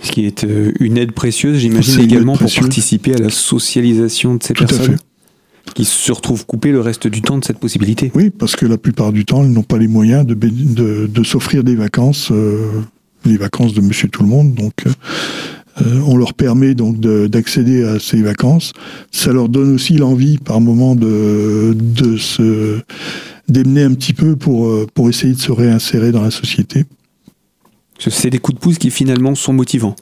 Ce 0.00 0.12
qui 0.12 0.26
est 0.26 0.44
euh, 0.44 0.72
une 0.80 0.98
aide 0.98 1.12
précieuse, 1.12 1.58
j'imagine 1.58 2.00
également 2.00 2.36
pour 2.36 2.52
participer 2.52 3.14
à 3.14 3.18
la 3.18 3.30
socialisation 3.30 4.34
de 4.34 4.42
ces 4.42 4.54
personnes 4.54 4.96
qui 5.74 5.84
se 5.84 6.12
retrouvent 6.12 6.44
coupées 6.44 6.72
le 6.72 6.80
reste 6.80 7.06
du 7.06 7.22
temps 7.22 7.38
de 7.38 7.44
cette 7.44 7.58
possibilité. 7.58 8.12
Oui, 8.14 8.30
parce 8.30 8.54
que 8.54 8.66
la 8.66 8.76
plupart 8.76 9.12
du 9.12 9.24
temps, 9.24 9.44
ils 9.44 9.50
n'ont 9.50 9.62
pas 9.62 9.78
les 9.78 9.88
moyens 9.88 10.26
de, 10.26 10.34
de, 10.34 11.06
de 11.06 11.24
s'offrir 11.24 11.64
des 11.64 11.74
vacances, 11.74 12.30
euh, 12.30 12.82
les 13.24 13.38
vacances 13.38 13.72
de 13.72 13.80
Monsieur 13.80 14.08
Tout 14.08 14.22
le 14.22 14.28
Monde. 14.28 14.54
Donc, 14.54 14.84
euh, 15.82 16.00
on 16.06 16.16
leur 16.16 16.34
permet 16.34 16.74
donc 16.74 17.00
d'accéder 17.00 17.84
à 17.84 17.98
ces 17.98 18.22
vacances. 18.22 18.72
Ça 19.10 19.32
leur 19.32 19.48
donne 19.48 19.74
aussi 19.74 19.94
l'envie 19.94 20.38
par 20.38 20.60
moment 20.60 20.94
de, 20.94 21.74
de 21.76 22.16
se 22.16 22.80
démener 23.48 23.82
un 23.82 23.94
petit 23.94 24.12
peu 24.12 24.36
pour, 24.36 24.66
euh, 24.66 24.86
pour 24.94 25.08
essayer 25.08 25.34
de 25.34 25.40
se 25.40 25.52
réinsérer 25.52 26.12
dans 26.12 26.22
la 26.22 26.30
société. 26.30 26.84
C'est 27.98 28.30
des 28.30 28.38
coups 28.38 28.56
de 28.56 28.60
pouce 28.60 28.78
qui 28.78 28.90
finalement 28.90 29.34
sont 29.34 29.52
motivants. 29.52 29.96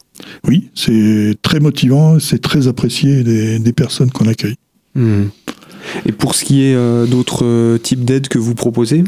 Oui, 0.47 0.69
c'est 0.75 1.35
très 1.41 1.59
motivant, 1.59 2.19
c'est 2.19 2.41
très 2.41 2.67
apprécié 2.67 3.23
des, 3.23 3.73
personnes 3.73 4.11
qu'on 4.11 4.27
accueille. 4.27 4.55
Hmm. 4.95 5.25
Et 6.05 6.11
pour 6.11 6.33
ce 6.33 6.43
qui 6.43 6.63
est 6.63 6.75
euh, 6.75 7.05
d'autres 7.05 7.77
types 7.77 8.03
d'aides 8.03 8.27
que 8.27 8.39
vous 8.39 8.55
proposez? 8.55 9.03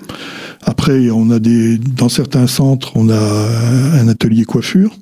Après, 0.64 1.10
on 1.10 1.30
a 1.32 1.40
des, 1.40 1.78
dans 1.78 2.10
certains 2.10 2.48
centres, 2.48 2.92
on 2.96 3.10
a 3.10 4.00
un 4.00 4.08
atelier 4.08 4.46
coiffure. 4.46 4.96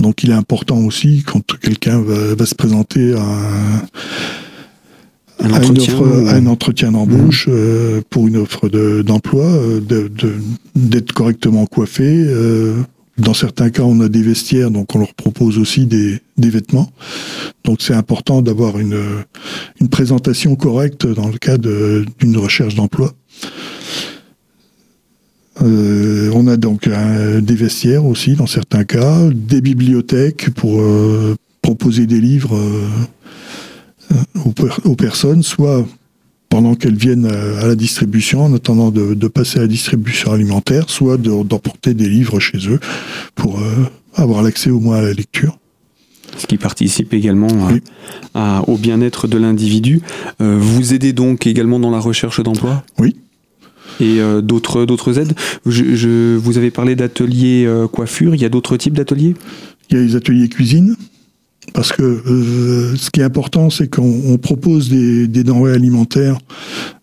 Donc 0.00 0.22
il 0.24 0.30
est 0.30 0.34
important 0.34 0.78
aussi 0.78 1.22
quand 1.26 1.42
quelqu'un 1.58 2.00
va, 2.00 2.46
se 2.46 2.54
présenter 2.54 3.12
à 3.12 3.22
un, 5.42 5.52
un, 5.52 6.46
entretien, 6.46 6.92
d'embauche 6.92 7.46
mmh. 7.46 7.52
euh, 7.52 8.00
pour 8.08 8.26
une 8.26 8.38
offre 8.38 8.68
d'emploi, 9.02 9.44
euh, 9.44 9.80
d'être 10.74 11.12
correctement 11.12 11.66
coiffé. 11.66 12.04
Euh, 12.06 12.76
dans 13.18 13.34
certains 13.34 13.68
cas, 13.68 13.82
on 13.82 14.00
a 14.00 14.08
des 14.08 14.22
vestiaires, 14.22 14.70
donc 14.70 14.94
on 14.94 14.98
leur 14.98 15.12
propose 15.14 15.58
aussi 15.58 15.84
des, 15.84 16.20
vêtements. 16.38 16.90
Donc 17.64 17.82
c'est 17.82 17.94
important 17.94 18.40
d'avoir 18.40 18.78
une, 18.78 18.98
une 19.80 19.88
présentation 19.90 20.56
correcte 20.56 21.06
dans 21.06 21.28
le 21.28 21.36
cas 21.36 21.58
d'une 21.58 22.38
recherche 22.38 22.74
d'emploi. 22.74 23.12
Euh, 25.62 25.99
a 26.50 26.56
donc 26.56 26.88
des 26.88 27.54
vestiaires 27.54 28.04
aussi 28.04 28.34
dans 28.34 28.46
certains 28.46 28.84
cas, 28.84 29.28
des 29.32 29.60
bibliothèques 29.60 30.50
pour 30.50 30.80
euh, 30.80 31.34
proposer 31.62 32.06
des 32.06 32.20
livres 32.20 32.56
euh, 32.56 34.18
aux, 34.84 34.96
personnes, 34.96 35.42
soit 35.42 35.86
pendant 36.48 36.74
qu'elles 36.74 36.96
viennent 36.96 37.26
à 37.26 37.66
la 37.66 37.76
distribution, 37.76 38.44
en 38.44 38.54
attendant 38.54 38.90
de, 38.90 39.28
passer 39.28 39.60
à 39.60 39.62
la 39.62 39.68
distribution 39.68 40.32
alimentaire, 40.32 40.90
soit 40.90 41.16
d'emporter 41.16 41.94
des 41.94 42.08
livres 42.08 42.40
chez 42.40 42.58
eux 42.68 42.80
pour 43.36 43.60
avoir 44.14 44.42
l'accès 44.42 44.70
au 44.70 44.80
moins 44.80 44.96
à 44.96 45.02
la 45.02 45.12
lecture. 45.12 45.58
Ce 46.36 46.48
qui 46.48 46.58
participe 46.58 47.14
également 47.14 47.48
au 48.66 48.76
bien-être 48.76 49.28
de 49.28 49.38
l'individu. 49.38 50.02
vous 50.40 50.92
aidez 50.92 51.12
donc 51.12 51.46
également 51.46 51.78
dans 51.78 51.90
la 51.90 52.00
recherche 52.00 52.42
d'emploi? 52.42 52.82
Oui, 52.98 53.14
et 54.00 54.20
euh, 54.20 54.40
d'autres 54.40 55.18
aides. 55.18 55.34
Je, 55.66 56.36
vous 56.36 56.58
avez 56.58 56.70
parlé 56.70 56.96
d'ateliers 56.96 57.64
euh, 57.66 57.86
coiffure. 57.86 58.34
Il 58.34 58.40
y 58.40 58.44
a 58.44 58.48
d'autres 58.48 58.76
types 58.76 58.94
d'ateliers? 58.94 59.34
Il 59.90 59.96
y 59.96 60.00
a 60.00 60.02
les 60.02 60.16
ateliers 60.16 60.48
cuisine. 60.48 60.96
Parce 61.74 61.92
que 61.92 62.02
euh, 62.02 62.96
ce 62.96 63.10
qui 63.10 63.20
est 63.20 63.24
important, 63.24 63.70
c'est 63.70 63.88
qu'on 63.88 64.38
propose 64.38 64.88
des, 64.88 65.26
denrées 65.28 65.72
alimentaires 65.72 66.38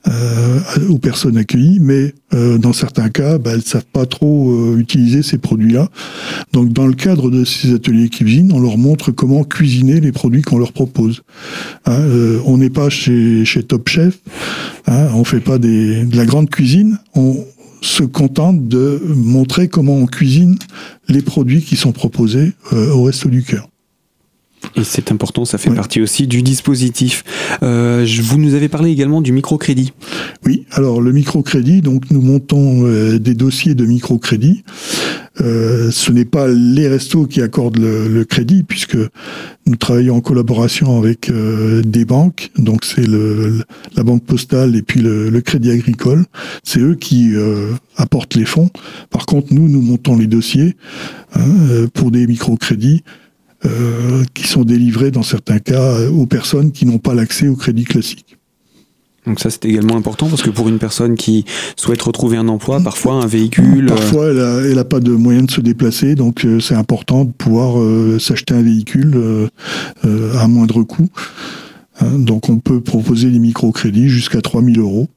euh, 0.07 0.59
aux 0.89 0.97
personnes 0.97 1.37
accueillies, 1.37 1.79
mais 1.79 2.13
euh, 2.33 2.57
dans 2.57 2.73
certains 2.73 3.09
cas, 3.09 3.37
bah, 3.37 3.51
elles 3.51 3.57
ne 3.57 3.63
savent 3.63 3.85
pas 3.85 4.05
trop 4.05 4.75
utiliser 4.75 5.23
ces 5.23 5.37
produits-là. 5.37 5.89
Donc 6.53 6.73
dans 6.73 6.87
le 6.87 6.93
cadre 6.93 7.29
de 7.29 7.45
ces 7.45 7.73
ateliers 7.73 8.09
cuisine, 8.09 8.51
on 8.51 8.59
leur 8.59 8.77
montre 8.77 9.11
comment 9.11 9.43
cuisiner 9.43 9.99
les 9.99 10.11
produits 10.11 10.41
qu'on 10.41 10.57
leur 10.57 10.73
propose. 10.73 11.21
Hein, 11.85 12.01
on 12.45 12.57
n'est 12.57 12.69
pas 12.69 12.89
chez, 12.89 13.45
chez 13.45 13.63
Top 13.63 13.87
Chef, 13.87 14.19
hein, 14.87 15.07
on 15.13 15.23
fait 15.23 15.39
pas 15.39 15.59
des, 15.59 16.03
de 16.03 16.17
la 16.17 16.25
grande 16.25 16.49
cuisine, 16.49 16.97
on, 17.15 17.45
se 17.79 18.01
contente 18.01 18.67
de 18.67 18.99
montrer 19.15 19.67
comment 19.67 19.97
on 19.97 20.07
cuisine 20.07 20.57
les 21.09 21.21
produits 21.21 21.61
qui 21.61 21.75
sont 21.75 21.91
proposés 21.91 22.53
au 22.71 23.03
Resto 23.03 23.29
du 23.29 23.43
Cœur. 23.43 23.69
Et 24.75 24.83
c'est 24.83 25.11
important, 25.11 25.45
ça 25.45 25.57
fait 25.57 25.69
partie 25.69 26.01
aussi 26.01 26.27
du 26.27 26.41
dispositif. 26.41 27.23
Euh, 27.63 28.05
vous 28.21 28.37
nous 28.37 28.53
avez 28.53 28.69
parlé 28.69 28.91
également 28.91 29.21
du 29.21 29.31
microcrédit. 29.31 29.93
Oui, 30.45 30.65
alors 30.71 31.01
le 31.01 31.11
microcrédit, 31.11 31.81
donc 31.81 32.11
nous 32.11 32.21
montons 32.21 32.85
euh, 32.85 33.19
des 33.19 33.33
dossiers 33.33 33.75
de 33.75 33.85
microcrédit. 33.85 34.63
Euh, 35.41 35.91
ce 35.91 36.11
n'est 36.11 36.25
pas 36.25 36.47
les 36.47 36.87
restos 36.87 37.25
qui 37.25 37.41
accordent 37.41 37.77
le, 37.77 38.23
crédit, 38.25 38.63
puisque 38.63 38.97
nous 39.67 39.75
travaillons 39.75 40.15
en 40.15 40.21
collaboration 40.21 40.97
avec 40.97 41.31
des 41.31 42.05
banques, 42.05 42.51
donc 42.57 42.83
c'est 42.83 43.05
la 43.07 44.03
banque 44.03 44.23
postale 44.23 44.75
et 44.75 44.81
puis 44.81 45.01
le, 45.01 45.41
crédit 45.41 45.71
agricole. 45.71 46.25
C'est 46.63 46.79
eux 46.79 46.95
qui 46.95 47.33
apportent 47.95 48.35
les 48.35 48.45
fonds. 48.45 48.69
Par 49.11 49.25
contre, 49.25 49.53
nous, 49.53 49.69
nous 49.69 49.81
montons 49.81 50.17
les 50.17 50.27
dossiers 50.27 50.75
hein, 51.35 51.87
pour 51.93 52.09
des 52.09 52.25
microcrédits 52.25 53.03
euh, 53.65 54.23
qui 54.33 54.47
sont 54.47 54.63
délivrés 54.63 55.11
dans 55.11 55.23
certains 55.23 55.59
cas 55.59 56.09
aux 56.09 56.25
personnes 56.25 56.71
qui 56.71 56.85
n'ont 56.85 56.99
pas 56.99 57.13
l'accès 57.13 57.47
au 57.47 57.55
crédit 57.55 57.85
classique. 57.85 58.37
Donc 59.25 59.41
ça 59.41 59.49
c'est 59.49 59.65
également 59.65 59.97
important 59.97 60.27
parce 60.27 60.41
que 60.41 60.49
pour 60.49 60.69
une 60.69 60.79
personne 60.79 61.15
qui 61.15 61.43
souhaite 61.75 62.01
retrouver 62.01 62.37
un 62.37 62.47
emploi, 62.47 62.79
parfois 62.79 63.15
un 63.15 63.27
véhicule... 63.27 63.87
Parfois 63.87 64.27
elle 64.29 64.75
n'a 64.75 64.85
pas 64.85 65.01
de 65.01 65.11
moyens 65.11 65.47
de 65.47 65.51
se 65.51 65.61
déplacer, 65.61 66.15
donc 66.15 66.45
euh, 66.45 66.61
c'est 66.61 66.75
important 66.75 67.25
de 67.25 67.31
pouvoir 67.31 67.79
euh, 67.79 68.19
s'acheter 68.19 68.53
un 68.53 68.61
véhicule 68.61 69.49
à 70.03 70.47
moindre 70.47 70.83
coût. 70.83 71.09
Hein, 71.99 72.19
donc 72.19 72.49
on 72.49 72.59
peut 72.59 72.81
proposer 72.81 73.29
des 73.29 73.39
microcrédits 73.39 74.09
jusqu'à 74.09 74.41
3000 74.41 74.79
euros, 74.79 75.07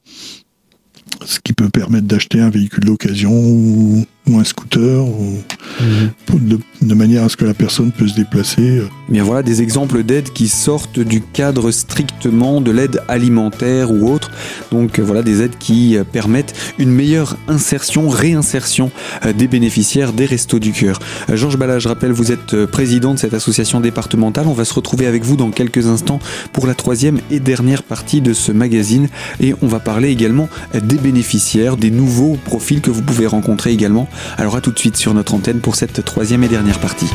ce 1.25 1.39
qui 1.39 1.53
peut 1.53 1.69
permettre 1.69 2.07
d'acheter 2.07 2.39
un 2.39 2.49
véhicule 2.49 2.85
d'occasion 2.85 3.31
ou, 3.33 4.05
un 4.27 4.43
scooter, 4.43 5.03
ou, 5.03 5.39
mhm. 5.81 6.59
de, 6.81 6.93
manière 6.93 7.23
à 7.23 7.29
ce 7.29 7.35
que 7.35 7.45
la 7.45 7.53
personne 7.53 7.91
peut 7.91 8.07
se 8.07 8.15
déplacer. 8.15 8.79
Euh. 8.79 8.87
Bien 9.09 9.23
voilà 9.23 9.43
des 9.43 9.61
exemples 9.61 10.03
d'aides 10.03 10.31
qui 10.31 10.47
sortent 10.47 10.99
du 10.99 11.21
cadre 11.21 11.71
strictement 11.71 12.61
de 12.61 12.71
l'aide 12.71 13.01
alimentaire 13.07 13.91
ou 13.91 14.09
autre. 14.09 14.31
Donc 14.71 14.99
euh, 14.99 15.03
voilà 15.03 15.21
des 15.21 15.41
aides 15.41 15.57
qui 15.59 15.97
euh, 15.97 16.03
permettent 16.03 16.53
une 16.77 16.91
meilleure 16.91 17.37
insertion, 17.47 18.09
réinsertion 18.09 18.91
des 19.35 19.47
bénéficiaires 19.47 20.13
des 20.13 20.25
Restos 20.25 20.59
du 20.59 20.71
Cœur. 20.71 20.99
Georges 21.33 21.57
Bala, 21.57 21.79
je 21.79 21.87
rappelle, 21.87 22.11
vous 22.11 22.31
êtes 22.31 22.65
président 22.65 23.13
de 23.13 23.19
cette 23.19 23.33
association 23.33 23.79
départementale. 23.79 24.47
On 24.47 24.53
va 24.53 24.65
se 24.65 24.73
retrouver 24.73 25.07
avec 25.07 25.23
vous 25.23 25.35
dans 25.35 25.51
quelques 25.51 25.87
instants 25.87 26.19
pour 26.53 26.67
la 26.67 26.75
troisième 26.75 27.19
et 27.29 27.39
dernière 27.39 27.83
partie 27.83 28.21
de 28.21 28.33
ce 28.33 28.51
magazine. 28.51 29.09
Et 29.39 29.53
on 29.61 29.67
va 29.67 29.79
parler 29.79 30.09
également 30.09 30.49
des 30.73 30.97
bénéficiaires, 30.97 31.77
des 31.77 31.91
nouveaux 31.91 32.37
profils 32.45 32.81
que 32.81 32.91
vous 32.91 33.01
pouvez 33.01 33.27
rencontrer 33.27 33.71
également 33.71 34.07
alors 34.37 34.55
à 34.55 34.61
tout 34.61 34.71
de 34.71 34.79
suite 34.79 34.97
sur 34.97 35.13
notre 35.13 35.33
antenne 35.33 35.59
pour 35.59 35.75
cette 35.75 36.03
troisième 36.03 36.43
et 36.43 36.47
dernière 36.47 36.79
partie. 36.79 37.09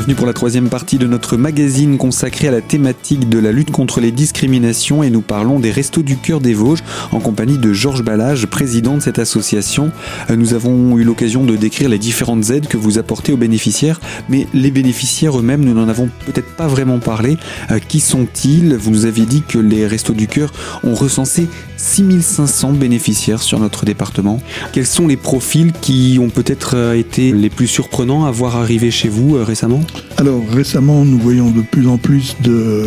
Bienvenue 0.00 0.16
pour 0.16 0.26
la 0.26 0.32
troisième 0.32 0.70
partie 0.70 0.96
de 0.96 1.06
notre 1.06 1.36
magazine 1.36 1.98
consacré 1.98 2.48
à 2.48 2.50
la 2.50 2.62
thématique 2.62 3.28
de 3.28 3.38
la 3.38 3.52
lutte 3.52 3.70
contre 3.70 4.00
les 4.00 4.12
discriminations 4.12 5.02
et 5.02 5.10
nous 5.10 5.20
parlons 5.20 5.60
des 5.60 5.70
Restos 5.70 6.02
du 6.02 6.16
Cœur 6.16 6.40
des 6.40 6.54
Vosges 6.54 6.82
en 7.12 7.20
compagnie 7.20 7.58
de 7.58 7.74
Georges 7.74 8.02
Ballage, 8.02 8.46
président 8.46 8.94
de 8.94 9.00
cette 9.00 9.18
association. 9.18 9.92
Euh, 10.30 10.36
nous 10.36 10.54
avons 10.54 10.96
eu 10.96 11.04
l'occasion 11.04 11.44
de 11.44 11.54
décrire 11.54 11.90
les 11.90 11.98
différentes 11.98 12.48
aides 12.48 12.66
que 12.66 12.78
vous 12.78 12.96
apportez 12.96 13.34
aux 13.34 13.36
bénéficiaires, 13.36 14.00
mais 14.30 14.46
les 14.54 14.70
bénéficiaires 14.70 15.38
eux-mêmes, 15.38 15.62
nous 15.62 15.74
n'en 15.74 15.86
avons 15.86 16.08
peut-être 16.24 16.56
pas 16.56 16.66
vraiment 16.66 16.98
parlé. 16.98 17.36
Euh, 17.70 17.78
qui 17.78 18.00
sont-ils? 18.00 18.76
Vous 18.76 18.90
nous 18.90 19.04
aviez 19.04 19.26
dit 19.26 19.42
que 19.46 19.58
les 19.58 19.86
Restos 19.86 20.14
du 20.14 20.28
Cœur 20.28 20.50
ont 20.82 20.94
recensé 20.94 21.46
6500 21.80 22.72
bénéficiaires 22.72 23.42
sur 23.42 23.58
notre 23.58 23.84
département. 23.84 24.40
Quels 24.72 24.86
sont 24.86 25.06
les 25.06 25.16
profils 25.16 25.72
qui 25.72 26.18
ont 26.20 26.28
peut-être 26.28 26.76
euh, 26.76 26.94
été 26.96 27.32
les 27.32 27.50
plus 27.50 27.66
surprenants 27.66 28.26
à 28.26 28.30
voir 28.30 28.56
arriver 28.56 28.90
chez 28.90 29.08
vous 29.08 29.42
récemment? 29.42 29.80
Alors 30.18 30.42
récemment, 30.48 31.04
nous 31.04 31.18
voyons 31.18 31.50
de 31.50 31.62
plus 31.62 31.88
en 31.88 31.96
plus 31.96 32.36
de, 32.42 32.86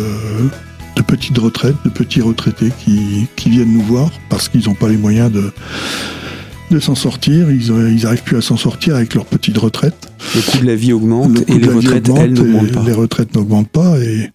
petites 1.06 1.36
retraites, 1.38 1.76
de 1.84 1.90
petits 1.90 2.22
retraités 2.22 2.70
qui, 2.78 3.50
viennent 3.50 3.72
nous 3.72 3.82
voir 3.82 4.10
parce 4.30 4.48
qu'ils 4.48 4.66
n'ont 4.66 4.74
pas 4.74 4.88
les 4.88 4.96
moyens 4.96 5.30
de, 5.30 5.52
de 6.70 6.78
s'en 6.78 6.94
sortir. 6.94 7.50
Ils 7.50 7.72
n'arrivent 8.02 8.22
plus 8.22 8.36
à 8.36 8.42
s'en 8.42 8.56
sortir 8.56 8.94
avec 8.96 9.14
leur 9.14 9.26
petite 9.26 9.58
retraite. 9.58 10.12
Le 10.34 10.40
coût 10.40 10.58
de 10.58 10.66
la 10.66 10.76
vie 10.76 10.92
augmente 10.92 11.36
et 11.48 11.58
les 11.58 11.68
retraites, 11.68 12.08
n'augmentent 12.08 12.72
pas. 12.72 12.82
Les 12.86 12.92
retraites 12.92 13.34
n'augmentent 13.34 13.68
pas 13.68 13.98
et 13.98 14.30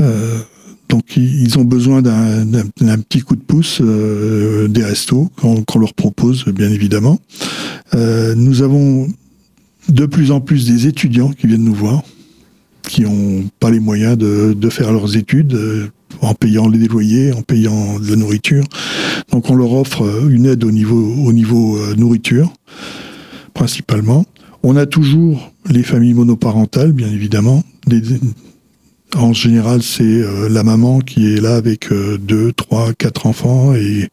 euh, 0.00 0.38
donc 0.94 1.16
ils 1.16 1.58
ont 1.58 1.64
besoin 1.64 2.02
d'un 2.02 2.98
petit 2.98 3.18
coup 3.18 3.34
de 3.34 3.42
pouce 3.42 3.80
euh, 3.80 4.68
des 4.68 4.84
restos 4.84 5.28
qu'on 5.36 5.78
leur 5.80 5.92
propose 5.92 6.44
bien 6.44 6.70
évidemment. 6.70 7.18
Euh, 7.94 8.36
nous 8.36 8.62
avons 8.62 9.08
de 9.88 10.06
plus 10.06 10.30
en 10.30 10.40
plus 10.40 10.66
des 10.66 10.86
étudiants 10.86 11.32
qui 11.32 11.48
viennent 11.48 11.64
nous 11.64 11.74
voir, 11.74 12.04
qui 12.86 13.00
n'ont 13.02 13.42
pas 13.58 13.72
les 13.72 13.80
moyens 13.80 14.16
de, 14.16 14.70
faire 14.70 14.92
leurs 14.92 15.16
études 15.16 15.54
euh, 15.54 15.88
en 16.20 16.32
payant 16.34 16.68
les 16.68 16.86
loyers, 16.86 17.32
en 17.32 17.42
payant 17.42 17.98
de 17.98 18.08
la 18.08 18.14
nourriture. 18.14 18.62
Donc 19.32 19.50
on 19.50 19.56
leur 19.56 19.72
offre 19.72 20.28
une 20.30 20.46
aide 20.46 20.62
au 20.62 20.70
niveau, 20.70 21.12
au 21.26 21.32
niveau 21.32 21.76
nourriture, 21.96 22.52
principalement. 23.52 24.26
On 24.62 24.76
a 24.76 24.86
toujours 24.86 25.50
les 25.68 25.82
familles 25.82 26.14
monoparentales, 26.14 26.92
bien 26.92 27.08
évidemment, 27.08 27.64
en 29.16 29.32
général, 29.32 29.82
c'est 29.82 30.02
euh, 30.02 30.48
la 30.48 30.62
maman 30.62 31.00
qui 31.00 31.34
est 31.34 31.40
là 31.40 31.56
avec 31.56 31.92
euh, 31.92 32.18
deux, 32.18 32.52
trois, 32.52 32.92
quatre 32.92 33.26
enfants 33.26 33.74
et 33.74 34.08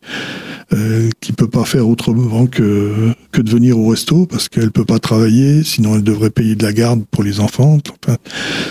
euh, 0.74 1.10
qui 1.20 1.34
peut 1.34 1.50
pas 1.50 1.66
faire 1.66 1.88
autrement 1.88 2.48
que, 2.48 3.14
que 3.32 3.42
de 3.42 3.50
venir 3.50 3.78
au 3.78 3.88
resto 3.88 4.26
parce 4.26 4.50
qu'elle 4.50 4.72
peut 4.72 4.86
pas 4.86 5.00
travailler, 5.00 5.64
sinon 5.64 5.96
elle 5.96 6.04
devrait 6.04 6.30
payer 6.30 6.56
de 6.56 6.64
la 6.64 6.74
garde 6.74 7.04
pour 7.12 7.24
les 7.24 7.40
enfants. 7.40 7.78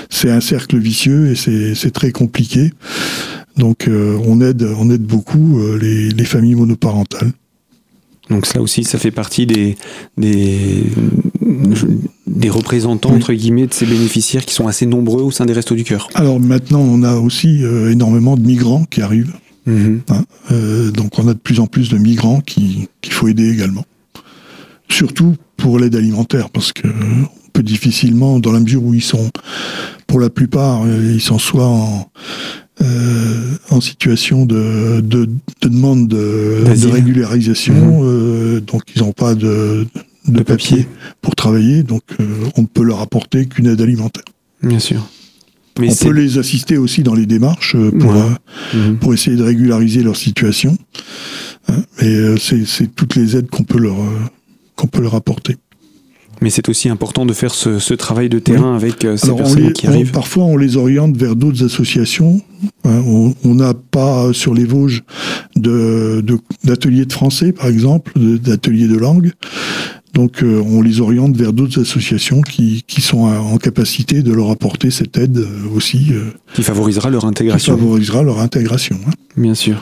c'est 0.08 0.30
un 0.30 0.40
cercle 0.40 0.78
vicieux 0.78 1.32
et 1.32 1.74
c'est 1.74 1.90
très 1.90 2.10
compliqué. 2.10 2.72
Donc 3.56 3.88
on 3.88 4.40
aide 4.40 4.66
on 4.78 4.90
aide 4.90 5.02
beaucoup 5.02 5.60
les, 5.78 6.08
les 6.08 6.24
familles 6.24 6.54
monoparentales. 6.54 7.32
Donc 8.30 8.46
ça 8.46 8.60
aussi, 8.60 8.84
ça 8.84 8.98
fait 8.98 9.10
partie 9.10 9.46
des, 9.46 9.76
des, 10.16 10.84
des 12.26 12.48
représentants, 12.48 13.12
entre 13.12 13.32
guillemets, 13.32 13.66
de 13.66 13.74
ces 13.74 13.86
bénéficiaires 13.86 14.44
qui 14.44 14.54
sont 14.54 14.68
assez 14.68 14.86
nombreux 14.86 15.22
au 15.22 15.30
sein 15.30 15.46
des 15.46 15.52
Restos 15.52 15.74
du 15.74 15.84
Cœur. 15.84 16.08
Alors 16.14 16.38
maintenant, 16.38 16.80
on 16.80 17.02
a 17.02 17.16
aussi 17.16 17.64
euh, 17.64 17.90
énormément 17.90 18.36
de 18.36 18.42
migrants 18.42 18.84
qui 18.84 19.02
arrivent. 19.02 19.34
Mhm. 19.66 20.02
Hein, 20.08 20.24
euh, 20.52 20.90
donc 20.90 21.18
on 21.18 21.28
a 21.28 21.34
de 21.34 21.38
plus 21.38 21.60
en 21.60 21.66
plus 21.66 21.90
de 21.90 21.98
migrants 21.98 22.40
qu'il 22.40 22.88
faut 23.10 23.28
aider 23.28 23.50
également. 23.50 23.84
Surtout 24.88 25.34
pour 25.56 25.78
l'aide 25.78 25.96
alimentaire, 25.96 26.50
parce 26.50 26.72
que 26.72 26.88
on 26.88 27.50
peut 27.52 27.62
difficilement, 27.62 28.38
dans 28.38 28.52
la 28.52 28.60
mesure 28.60 28.84
où 28.84 28.94
ils 28.94 29.02
sont, 29.02 29.28
pour 30.06 30.20
la 30.20 30.30
plupart, 30.30 30.82
euh, 30.84 31.12
ils 31.14 31.20
sont 31.20 31.38
soit 31.38 31.66
en 31.66 32.10
euh, 32.82 33.56
en 33.70 33.80
situation 33.80 34.46
de, 34.46 35.02
demande 35.62 36.08
de, 36.08 36.64
régularisation, 36.90 37.74
mhm. 37.74 38.00
euh, 38.02 38.60
donc 38.60 38.82
ils 38.94 39.02
n'ont 39.02 39.12
pas 39.12 39.34
de, 39.34 39.86
papier. 40.46 40.86
pour 41.20 41.34
travailler, 41.34 41.82
donc 41.82 42.02
euh, 42.18 42.24
on 42.56 42.62
ne 42.62 42.66
peut 42.66 42.82
leur 42.82 43.00
apporter 43.00 43.46
qu'une 43.46 43.66
aide 43.66 43.80
alimentaire. 43.80 44.24
Bien 44.62 44.78
sûr. 44.78 45.06
on 45.78 45.94
peut 45.94 46.12
les 46.12 46.38
assister 46.38 46.78
aussi 46.78 47.02
dans 47.02 47.14
les 47.14 47.26
démarches 47.26 47.76
pour, 47.98 48.14
mhm. 48.74 48.96
pour 48.98 49.12
essayer 49.12 49.36
de 49.36 49.44
régulariser 49.44 50.02
leur 50.02 50.16
situation. 50.16 50.76
Hein, 51.68 51.82
et 52.00 52.34
c'est 52.38 52.94
toutes 52.94 53.14
les 53.14 53.36
aides 53.36 53.50
qu'on 53.50 53.64
peut 53.64 53.78
leur 53.78 53.96
qu'on 54.74 54.86
peut 54.86 55.02
leur 55.02 55.14
apporter. 55.14 55.56
Mais 56.40 56.50
c'est 56.50 56.68
aussi 56.68 56.88
important 56.88 57.26
de 57.26 57.32
faire 57.32 57.52
ce, 57.54 57.94
travail 57.94 58.28
de 58.28 58.38
terrain 58.38 58.74
avec 58.74 59.04
euh, 59.04 59.16
ces 59.16 59.34
personnes 59.34 59.72
qui 59.72 59.86
arrivent. 59.86 60.10
parfois, 60.10 60.44
on 60.44 60.56
les 60.56 60.76
oriente 60.76 61.16
vers 61.16 61.36
d'autres 61.36 61.64
associations. 61.64 62.40
Hein. 62.84 63.02
on 63.44 63.54
n'a 63.54 63.74
pas 63.74 64.32
sur 64.32 64.54
les 64.54 64.64
Vosges 64.64 65.02
d'ateliers 65.56 67.00
de, 67.00 67.04
de, 67.04 67.12
français, 67.12 67.52
par 67.52 67.66
exemple, 67.66 68.12
d'ateliers 68.16 68.88
de 68.88 68.96
langue. 68.96 69.32
Donc 70.12 70.42
euh, 70.42 70.60
on 70.66 70.82
les 70.82 71.00
oriente 71.00 71.36
vers 71.36 71.52
d'autres 71.52 71.80
associations 71.80 72.40
qui, 72.40 72.82
qui, 72.86 73.00
sont 73.00 73.20
en 73.20 73.56
capacité 73.58 74.22
de 74.22 74.32
leur 74.32 74.50
apporter 74.50 74.90
cette 74.90 75.16
aide 75.16 75.38
euh, 75.38 75.46
aussi. 75.74 76.12
qui 76.54 76.62
favorisera 76.62 77.10
leur 77.10 77.24
intégration. 77.26 77.74
Qui 77.74 77.80
favorisera 77.80 78.22
leur 78.22 78.40
intégration. 78.40 78.98
Hein. 79.06 79.12
Bien 79.36 79.54
sûr. 79.54 79.80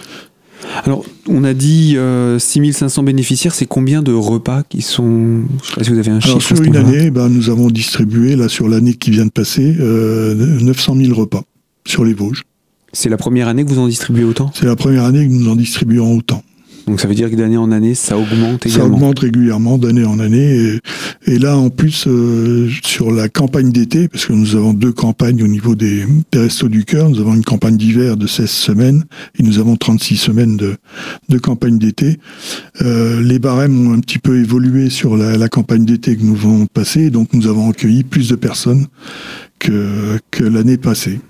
Alors, 0.84 1.04
on 1.28 1.44
a 1.44 1.54
dit 1.54 1.96
6500 2.38 3.02
euh, 3.02 3.04
bénéficiaires, 3.04 3.54
c'est 3.54 3.66
combien 3.66 4.02
de 4.02 4.12
repas 4.12 4.62
qui 4.62 4.82
sont... 4.82 5.42
Je 5.48 5.54
ne 5.54 5.68
sais 5.68 5.74
pas 5.76 5.84
si 5.84 5.90
vous 5.90 5.98
avez 5.98 6.10
un 6.10 6.20
chiffre. 6.20 6.40
sur 6.40 6.62
une 6.62 6.76
année, 6.76 7.10
ben, 7.10 7.28
nous 7.28 7.50
avons 7.50 7.70
distribué, 7.70 8.36
là, 8.36 8.48
sur 8.48 8.68
l'année 8.68 8.94
qui 8.94 9.10
vient 9.10 9.26
de 9.26 9.30
passer, 9.30 9.74
900 9.78 9.80
euh, 9.80 11.04
000 11.04 11.18
repas 11.18 11.42
sur 11.86 12.04
les 12.04 12.14
Vosges. 12.14 12.44
C'est 12.92 13.08
la 13.08 13.16
première 13.16 13.48
année 13.48 13.64
que 13.64 13.70
vous 13.70 13.78
en 13.78 13.86
distribuez 13.86 14.24
autant? 14.24 14.50
C'est 14.54 14.66
la 14.66 14.76
première 14.76 15.04
année 15.04 15.26
que 15.26 15.32
nous 15.32 15.48
en 15.48 15.56
distribuons 15.56 16.16
autant. 16.16 16.42
Donc 16.86 17.00
ça 17.00 17.08
veut 17.08 17.14
dire 17.14 17.30
que 17.30 17.36
d'année 17.36 17.56
en 17.56 17.70
année, 17.70 17.94
ça 17.94 18.16
augmente 18.16 18.64
également. 18.64 18.84
Ça 18.84 18.90
augmente 18.90 19.18
régulièrement 19.18 19.78
d'année 19.78 20.04
en 20.04 20.18
année. 20.18 20.78
Et, 21.26 21.38
là, 21.38 21.56
en 21.56 21.70
plus, 21.70 22.06
euh, 22.06 22.70
sur 22.82 23.10
la 23.10 23.28
campagne 23.28 23.70
d'été, 23.70 24.08
parce 24.08 24.26
que 24.26 24.32
nous 24.32 24.56
avons 24.56 24.72
deux 24.72 24.92
campagnes 24.92 25.42
au 25.42 25.48
niveau 25.48 25.74
des, 25.74 26.04
Restos 26.34 26.68
du 26.68 26.84
Cœur, 26.84 27.10
nous 27.10 27.20
avons 27.20 27.34
une 27.34 27.44
campagne 27.44 27.76
d'hiver 27.76 28.16
de 28.16 28.26
16 28.26 28.48
semaines 28.48 29.04
et 29.38 29.42
nous 29.42 29.58
avons 29.58 29.76
36 29.76 30.16
semaines 30.16 30.56
de, 30.56 30.76
de 31.28 31.38
campagne 31.38 31.78
d'été. 31.78 32.18
Euh, 32.82 33.20
les 33.20 33.38
barèmes 33.38 33.88
ont 33.88 33.94
un 33.94 34.00
petit 34.00 34.18
peu 34.18 34.38
évolué 34.38 34.88
sur 34.88 35.16
la, 35.16 35.48
campagne 35.48 35.84
d'été 35.84 36.16
que 36.16 36.22
nous 36.22 36.36
de 36.36 36.68
passer, 36.72 37.10
donc 37.10 37.32
nous 37.32 37.46
avons 37.46 37.70
accueilli 37.70 38.04
plus 38.04 38.28
de 38.28 38.36
personnes 38.36 38.86
que, 39.58 40.18
que 40.30 40.44
l'année 40.44 40.76
passée. 40.76 41.20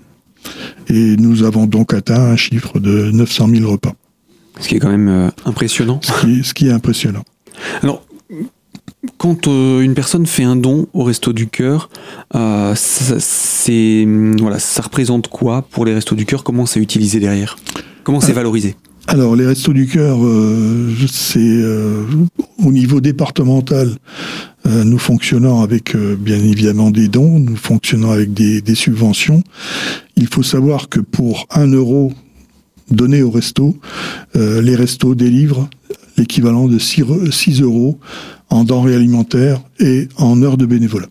Et 0.87 1.15
nous 1.17 1.43
avons 1.43 1.65
donc 1.65 1.93
atteint 1.93 2.21
un 2.21 2.35
chiffre 2.35 2.79
de 2.79 3.11
900 3.11 3.49
000 3.49 3.71
repas. 3.71 3.93
Ce 4.59 4.67
qui 4.67 4.75
est 4.75 4.79
quand 4.79 4.89
même 4.89 5.07
euh, 5.07 5.29
impressionnant. 5.45 5.99
Ce 6.03 6.53
qui, 6.53 6.67
est 6.67 6.71
impressionnant. 6.71 7.23
Alors, 7.81 8.05
quand 9.17 9.47
euh, 9.47 9.81
une 9.81 9.93
personne 9.93 10.25
fait 10.25 10.43
un 10.43 10.55
don 10.55 10.87
au 10.93 11.03
Resto 11.03 11.33
du 11.33 11.47
Cœur, 11.47 11.89
euh, 12.35 12.73
c'est 12.75 14.07
voilà, 14.39 14.59
ça 14.59 14.81
représente 14.81 15.27
quoi 15.29 15.61
pour 15.61 15.85
les 15.85 15.93
Restos 15.93 16.15
du 16.15 16.25
Cœur? 16.25 16.43
Comment 16.43 16.65
c'est 16.65 16.79
utilisé 16.79 17.19
derrière? 17.19 17.57
Comment 18.03 18.21
c'est 18.21 18.33
valorisé? 18.33 18.75
alors, 19.07 19.35
les 19.35 19.43
Restos 19.47 19.73
du 19.73 19.87
Cœur, 19.87 20.19
c'est 21.11 21.63
au 22.63 22.71
niveau 22.71 23.01
départemental, 23.01 23.95
nous 24.65 24.99
fonctionnons 24.99 25.63
avec 25.63 25.97
bien 25.97 26.37
évidemment 26.37 26.91
des 26.91 27.07
dons, 27.07 27.39
nous 27.39 27.55
fonctionnons 27.55 28.11
avec 28.11 28.35
des, 28.35 28.61
des 28.61 28.75
subventions. 28.75 29.41
Il 30.15 30.27
faut 30.27 30.43
savoir 30.43 30.89
que 30.89 30.99
pour 30.99 31.47
un 31.49 31.65
euro 31.71 32.13
donné 32.91 33.21
au 33.21 33.31
resto, 33.31 33.77
euh, 34.35 34.61
les 34.61 34.75
restos 34.75 35.15
délivrent 35.15 35.69
l'équivalent 36.17 36.67
de 36.67 36.77
6, 36.77 37.61
euros 37.61 37.99
en 38.49 38.63
denrées 38.63 38.95
alimentaires 38.95 39.61
et 39.79 40.07
en 40.17 40.41
heures 40.41 40.57
de 40.57 40.65
bénévolat. 40.65 41.07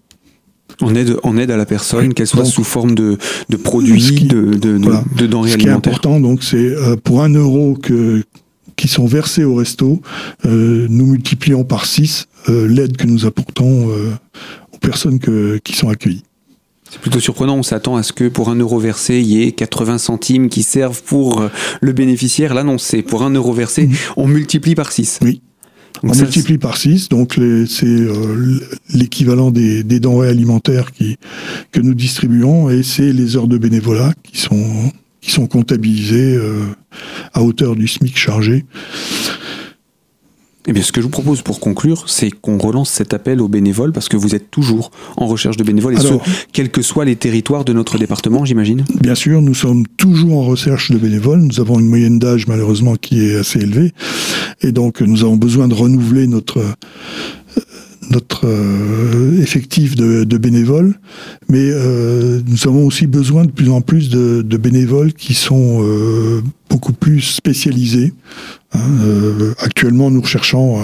On 0.80 0.94
aide, 0.94 1.16
on 1.24 1.36
aide 1.38 1.50
à 1.50 1.56
la 1.56 1.66
personne, 1.66 2.14
qu'elle 2.14 2.26
soit 2.26 2.44
sous 2.44 2.62
forme 2.62 2.94
de, 2.94 3.18
de 3.48 3.56
produits, 3.56 4.26
de, 4.26 4.54
de, 4.54 4.78
de, 4.78 5.26
denrées 5.26 5.52
alimentaires. 5.52 5.52
Ce 5.52 5.56
qui 5.56 5.66
est 5.66 5.70
important, 5.70 6.20
donc, 6.20 6.44
c'est 6.44 6.56
euh, 6.56 6.96
pour 6.96 7.22
un 7.22 7.30
euro 7.30 7.74
que, 7.74 8.22
qui 8.76 8.86
sont 8.86 9.06
versés 9.06 9.44
au 9.44 9.54
resto, 9.56 10.00
euh, 10.46 10.86
nous 10.88 11.06
multiplions 11.06 11.64
par 11.64 11.86
6 11.86 12.28
l'aide 12.48 12.96
que 12.96 13.06
nous 13.06 13.26
apportons 13.26 13.88
aux 13.88 14.78
personnes 14.78 15.18
qui 15.18 15.76
sont 15.76 15.90
accueillies. 15.90 16.22
C'est 16.90 17.00
plutôt 17.00 17.20
surprenant, 17.20 17.56
on 17.56 17.62
s'attend 17.62 17.96
à 17.96 18.02
ce 18.02 18.12
que 18.12 18.28
pour 18.28 18.48
un 18.48 18.56
euro 18.56 18.78
versé, 18.78 19.18
il 19.18 19.26
y 19.26 19.42
ait 19.42 19.52
80 19.52 19.98
centimes 19.98 20.48
qui 20.48 20.62
servent 20.62 21.02
pour 21.02 21.42
euh, 21.42 21.48
le 21.80 21.92
bénéficiaire. 21.92 22.54
Là, 22.54 22.64
non, 22.64 22.78
c'est 22.78 23.02
pour 23.02 23.22
un 23.22 23.30
euro 23.30 23.52
versé, 23.52 23.88
on 24.16 24.26
multiplie 24.26 24.74
par 24.74 24.90
6. 24.90 25.20
Oui. 25.22 25.42
on 26.02 26.14
multiplie 26.14 26.58
par 26.58 26.76
6, 26.76 27.10
donc 27.10 27.38
c'est 27.68 27.86
euh, 27.86 28.60
l'équivalent 28.94 29.50
des, 29.50 29.82
denrées 29.82 30.28
alimentaires 30.28 30.92
qui, 30.92 31.18
que 31.72 31.80
nous 31.80 31.94
distribuons 31.94 32.70
et 32.70 32.82
c'est 32.82 33.12
les 33.12 33.36
heures 33.36 33.48
de 33.48 33.58
bénévolat 33.58 34.14
qui 34.22 34.38
sont, 34.38 34.92
qui 35.20 35.30
sont 35.30 35.46
comptabilisées 35.46 36.36
euh, 36.36 36.62
à 37.34 37.42
hauteur 37.42 37.76
du 37.76 37.86
SMIC 37.86 38.16
chargé. 38.16 38.64
Eh 40.70 40.72
bien, 40.74 40.82
ce 40.82 40.92
que 40.92 41.00
je 41.00 41.06
vous 41.06 41.10
propose 41.10 41.40
pour 41.40 41.60
conclure, 41.60 42.04
c'est 42.10 42.30
qu'on 42.30 42.58
relance 42.58 42.90
cet 42.90 43.14
appel 43.14 43.40
aux 43.40 43.48
bénévoles 43.48 43.90
parce 43.90 44.10
que 44.10 44.18
vous 44.18 44.34
êtes 44.34 44.50
toujours 44.50 44.90
en 45.16 45.26
recherche 45.26 45.56
de 45.56 45.64
bénévoles 45.64 45.94
et 45.94 46.00
ce, 46.00 46.12
quels 46.52 46.70
que 46.70 46.82
soient 46.82 47.06
les 47.06 47.16
territoires 47.16 47.64
de 47.64 47.72
notre 47.72 47.96
département, 47.96 48.44
j'imagine. 48.44 48.84
Bien 49.00 49.14
sûr, 49.14 49.40
nous 49.40 49.54
sommes 49.54 49.86
toujours 49.96 50.36
en 50.36 50.44
recherche 50.44 50.90
de 50.90 50.98
bénévoles. 50.98 51.40
Nous 51.40 51.58
avons 51.58 51.80
une 51.80 51.88
moyenne 51.88 52.18
d'âge 52.18 52.46
malheureusement 52.48 52.96
qui 52.96 53.26
est 53.26 53.36
assez 53.36 53.60
élevée 53.60 53.94
et 54.60 54.70
donc 54.70 55.00
nous 55.00 55.22
avons 55.24 55.36
besoin 55.36 55.68
de 55.68 55.74
renouveler 55.74 56.26
notre 56.26 56.62
notre 58.10 58.46
euh, 58.46 59.40
effectif 59.40 59.96
de, 59.96 60.38
bénévoles, 60.38 60.94
mais 61.48 61.70
euh, 61.70 62.40
nous 62.46 62.68
avons 62.68 62.86
aussi 62.86 63.06
besoin 63.06 63.44
de 63.44 63.50
plus 63.50 63.70
en 63.70 63.80
plus 63.80 64.08
de, 64.08 64.56
bénévoles 64.56 65.12
qui 65.12 65.34
sont 65.34 65.82
euh, 65.82 66.42
beaucoup 66.70 66.92
plus 66.92 67.20
spécialisés. 67.20 68.12
Hein. 68.74 68.80
actuellement, 69.60 70.10
nous 70.10 70.20
recherchons 70.20 70.78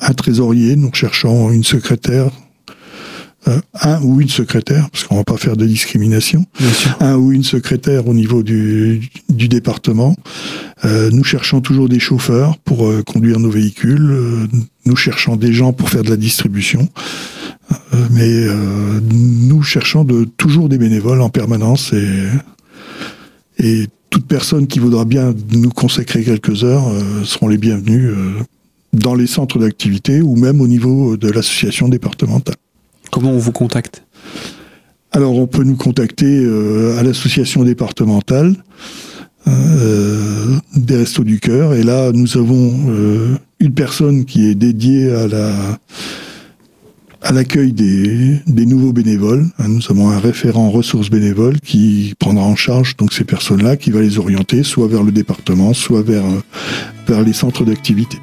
un 0.00 0.12
trésorier, 0.14 0.74
nous 0.74 0.90
recherchons 0.90 1.52
une 1.52 1.62
secrétaire, 1.62 2.32
euh, 3.46 3.60
un 3.82 4.02
ou 4.02 4.20
une 4.20 4.28
secrétaire, 4.28 4.90
parce 4.90 5.04
qu'on 5.04 5.14
va 5.14 5.24
pas 5.24 5.36
faire 5.36 5.56
de 5.56 5.64
discrimination, 5.64 6.44
un 6.98 7.14
ou 7.16 7.30
une 7.32 7.44
secrétaire 7.44 8.08
au 8.08 8.14
niveau 8.14 8.42
du, 8.42 9.00
département. 9.28 10.16
Euh, 10.84 11.10
nous 11.12 11.22
cherchons 11.22 11.60
toujours 11.60 11.88
des 11.88 12.00
chauffeurs 12.00 12.58
pour 12.58 12.86
euh, 12.86 13.02
conduire 13.04 13.38
nos 13.38 13.50
véhicules. 13.50 14.48
nous 14.84 14.96
cherchons 14.96 15.36
des 15.36 15.52
gens 15.52 15.72
pour 15.72 15.88
faire 15.88 16.02
de 16.02 16.10
la 16.10 16.16
distribution. 16.16 16.88
mais 18.10 18.46
nous 19.12 19.62
cherchons 19.62 20.02
de, 20.04 20.24
toujours 20.24 20.68
des 20.68 20.78
bénévoles 20.78 21.20
en 21.20 21.30
permanence 21.30 21.92
et, 21.92 22.24
et 23.58 23.86
toute 24.10 24.26
personne 24.26 24.66
qui 24.66 24.80
voudra 24.80 25.04
bien 25.04 25.34
nous 25.52 25.70
consacrer 25.70 26.24
quelques 26.24 26.64
heures 26.64 26.90
seront 27.24 27.48
les 27.48 27.58
bienvenus 27.58 28.10
dans 28.92 29.14
les 29.14 29.26
centres 29.26 29.58
d'activité 29.58 30.22
ou 30.22 30.36
même 30.36 30.60
au 30.60 30.66
niveau 30.66 31.16
de 31.16 31.30
l'association 31.30 31.88
départementale. 31.88 32.56
Comment 33.10 33.32
on 33.32 33.38
vous 33.38 33.52
contacte? 33.52 34.04
Alors, 35.12 35.34
on 35.36 35.46
peut 35.46 35.64
nous 35.64 35.76
contacter 35.76 36.44
euh, 36.44 36.98
à 36.98 37.02
l'association 37.02 37.64
départementale 37.64 38.54
euh, 39.46 40.56
des 40.76 40.96
Restos 40.96 41.24
du 41.24 41.40
Cœur. 41.40 41.74
Et 41.74 41.82
là, 41.82 42.12
nous 42.12 42.36
avons 42.36 42.74
euh, 42.88 43.36
une 43.60 43.72
personne 43.72 44.24
qui 44.26 44.46
est 44.46 44.54
dédiée 44.54 45.10
à 45.10 45.26
la 45.26 45.78
à 47.20 47.32
l'accueil 47.32 47.72
des, 47.72 48.40
nouveaux 48.46 48.92
bénévoles. 48.92 49.46
Nous 49.58 49.82
avons 49.90 50.08
un 50.08 50.20
référent 50.20 50.70
ressources 50.70 51.10
bénévoles 51.10 51.58
qui 51.60 52.14
prendra 52.18 52.44
en 52.44 52.54
charge 52.54 52.96
donc 52.96 53.12
ces 53.12 53.24
personnes-là, 53.24 53.76
qui 53.76 53.90
va 53.90 54.00
les 54.00 54.18
orienter 54.18 54.62
soit 54.62 54.86
vers 54.86 55.02
le 55.02 55.10
département, 55.10 55.74
soit 55.74 56.02
vers, 56.02 56.24
vers 57.08 57.22
les 57.22 57.32
centres 57.32 57.64
d'activité. 57.64 58.18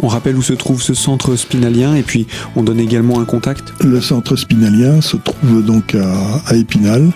On 0.00 0.08
rappelle 0.08 0.36
où 0.36 0.42
se 0.42 0.52
trouve 0.52 0.82
ce 0.82 0.94
centre 0.94 1.36
spinalien 1.36 1.94
et 1.94 2.02
puis 2.02 2.26
on 2.56 2.62
donne 2.62 2.80
également 2.80 3.20
un 3.20 3.24
contact. 3.24 3.72
Le 3.80 4.00
centre 4.00 4.36
spinalien 4.36 5.00
se 5.00 5.16
trouve 5.16 5.64
donc 5.64 5.94
à, 5.94 6.54
Épinal, 6.54 7.10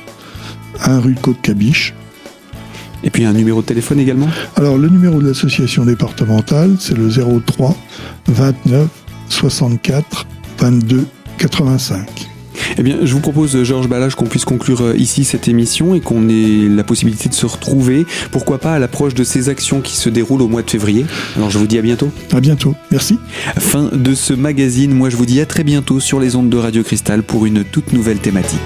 1 0.81 1.01
rue 1.01 1.15
Côte-Cabiche. 1.15 1.95
Et 3.05 3.11
puis 3.11 3.25
un 3.25 3.33
numéro 3.33 3.63
de 3.63 3.67
téléphone 3.67 3.99
également 3.99 4.29
Alors 4.57 4.79
le 4.79 4.89
numéro 4.89 5.21
de 5.21 5.29
l'association 5.29 5.85
départementale, 5.85 6.77
c'est 6.79 6.97
le 6.97 7.09
03 7.11 7.77
29 8.29 8.89
64 9.29 10.27
22 10.59 11.07
85. 11.39 12.32
Eh 12.79 12.83
bien, 12.83 12.99
je 13.03 13.13
vous 13.13 13.21
propose, 13.21 13.63
Georges 13.63 13.89
Balage, 13.89 14.15
qu'on 14.15 14.27
puisse 14.27 14.45
conclure 14.45 14.83
euh, 14.83 14.97
ici 14.97 15.25
cette 15.25 15.49
émission 15.49 15.95
et 15.95 16.01
qu'on 16.01 16.29
ait 16.29 16.69
la 16.69 16.85
possibilité 16.85 17.29
de 17.29 17.35
se 17.35 17.47
retrouver, 17.47 18.07
pourquoi 18.31 18.59
pas 18.59 18.75
à 18.75 18.79
l'approche 18.79 19.15
de 19.15 19.25
ces 19.25 19.49
actions 19.49 19.81
qui 19.81 19.97
se 19.97 20.09
déroulent 20.09 20.43
au 20.43 20.49
mois 20.49 20.63
de 20.63 20.71
février. 20.71 21.05
Alors, 21.37 21.51
je 21.51 21.59
vous 21.59 21.67
dis 21.67 21.79
à 21.79 21.83
bientôt. 21.83 22.11
À 22.33 22.41
bientôt. 22.41 22.75
Merci. 22.91 23.19
Fin 23.59 23.91
de 23.93 24.15
ce 24.15 24.33
magazine. 24.33 24.93
Moi, 24.93 25.11
je 25.11 25.17
vous 25.17 25.27
dis 25.27 25.41
à 25.41 25.47
très 25.47 25.65
bientôt 25.65 26.01
sur 26.01 26.21
les 26.21 26.37
ondes 26.37 26.51
de 26.51 26.57
Radio 26.57 26.83
Cristal 26.83 27.23
pour 27.23 27.47
une 27.47 27.65
toute 27.65 27.93
nouvelle 27.93 28.19
thématique. 28.19 28.61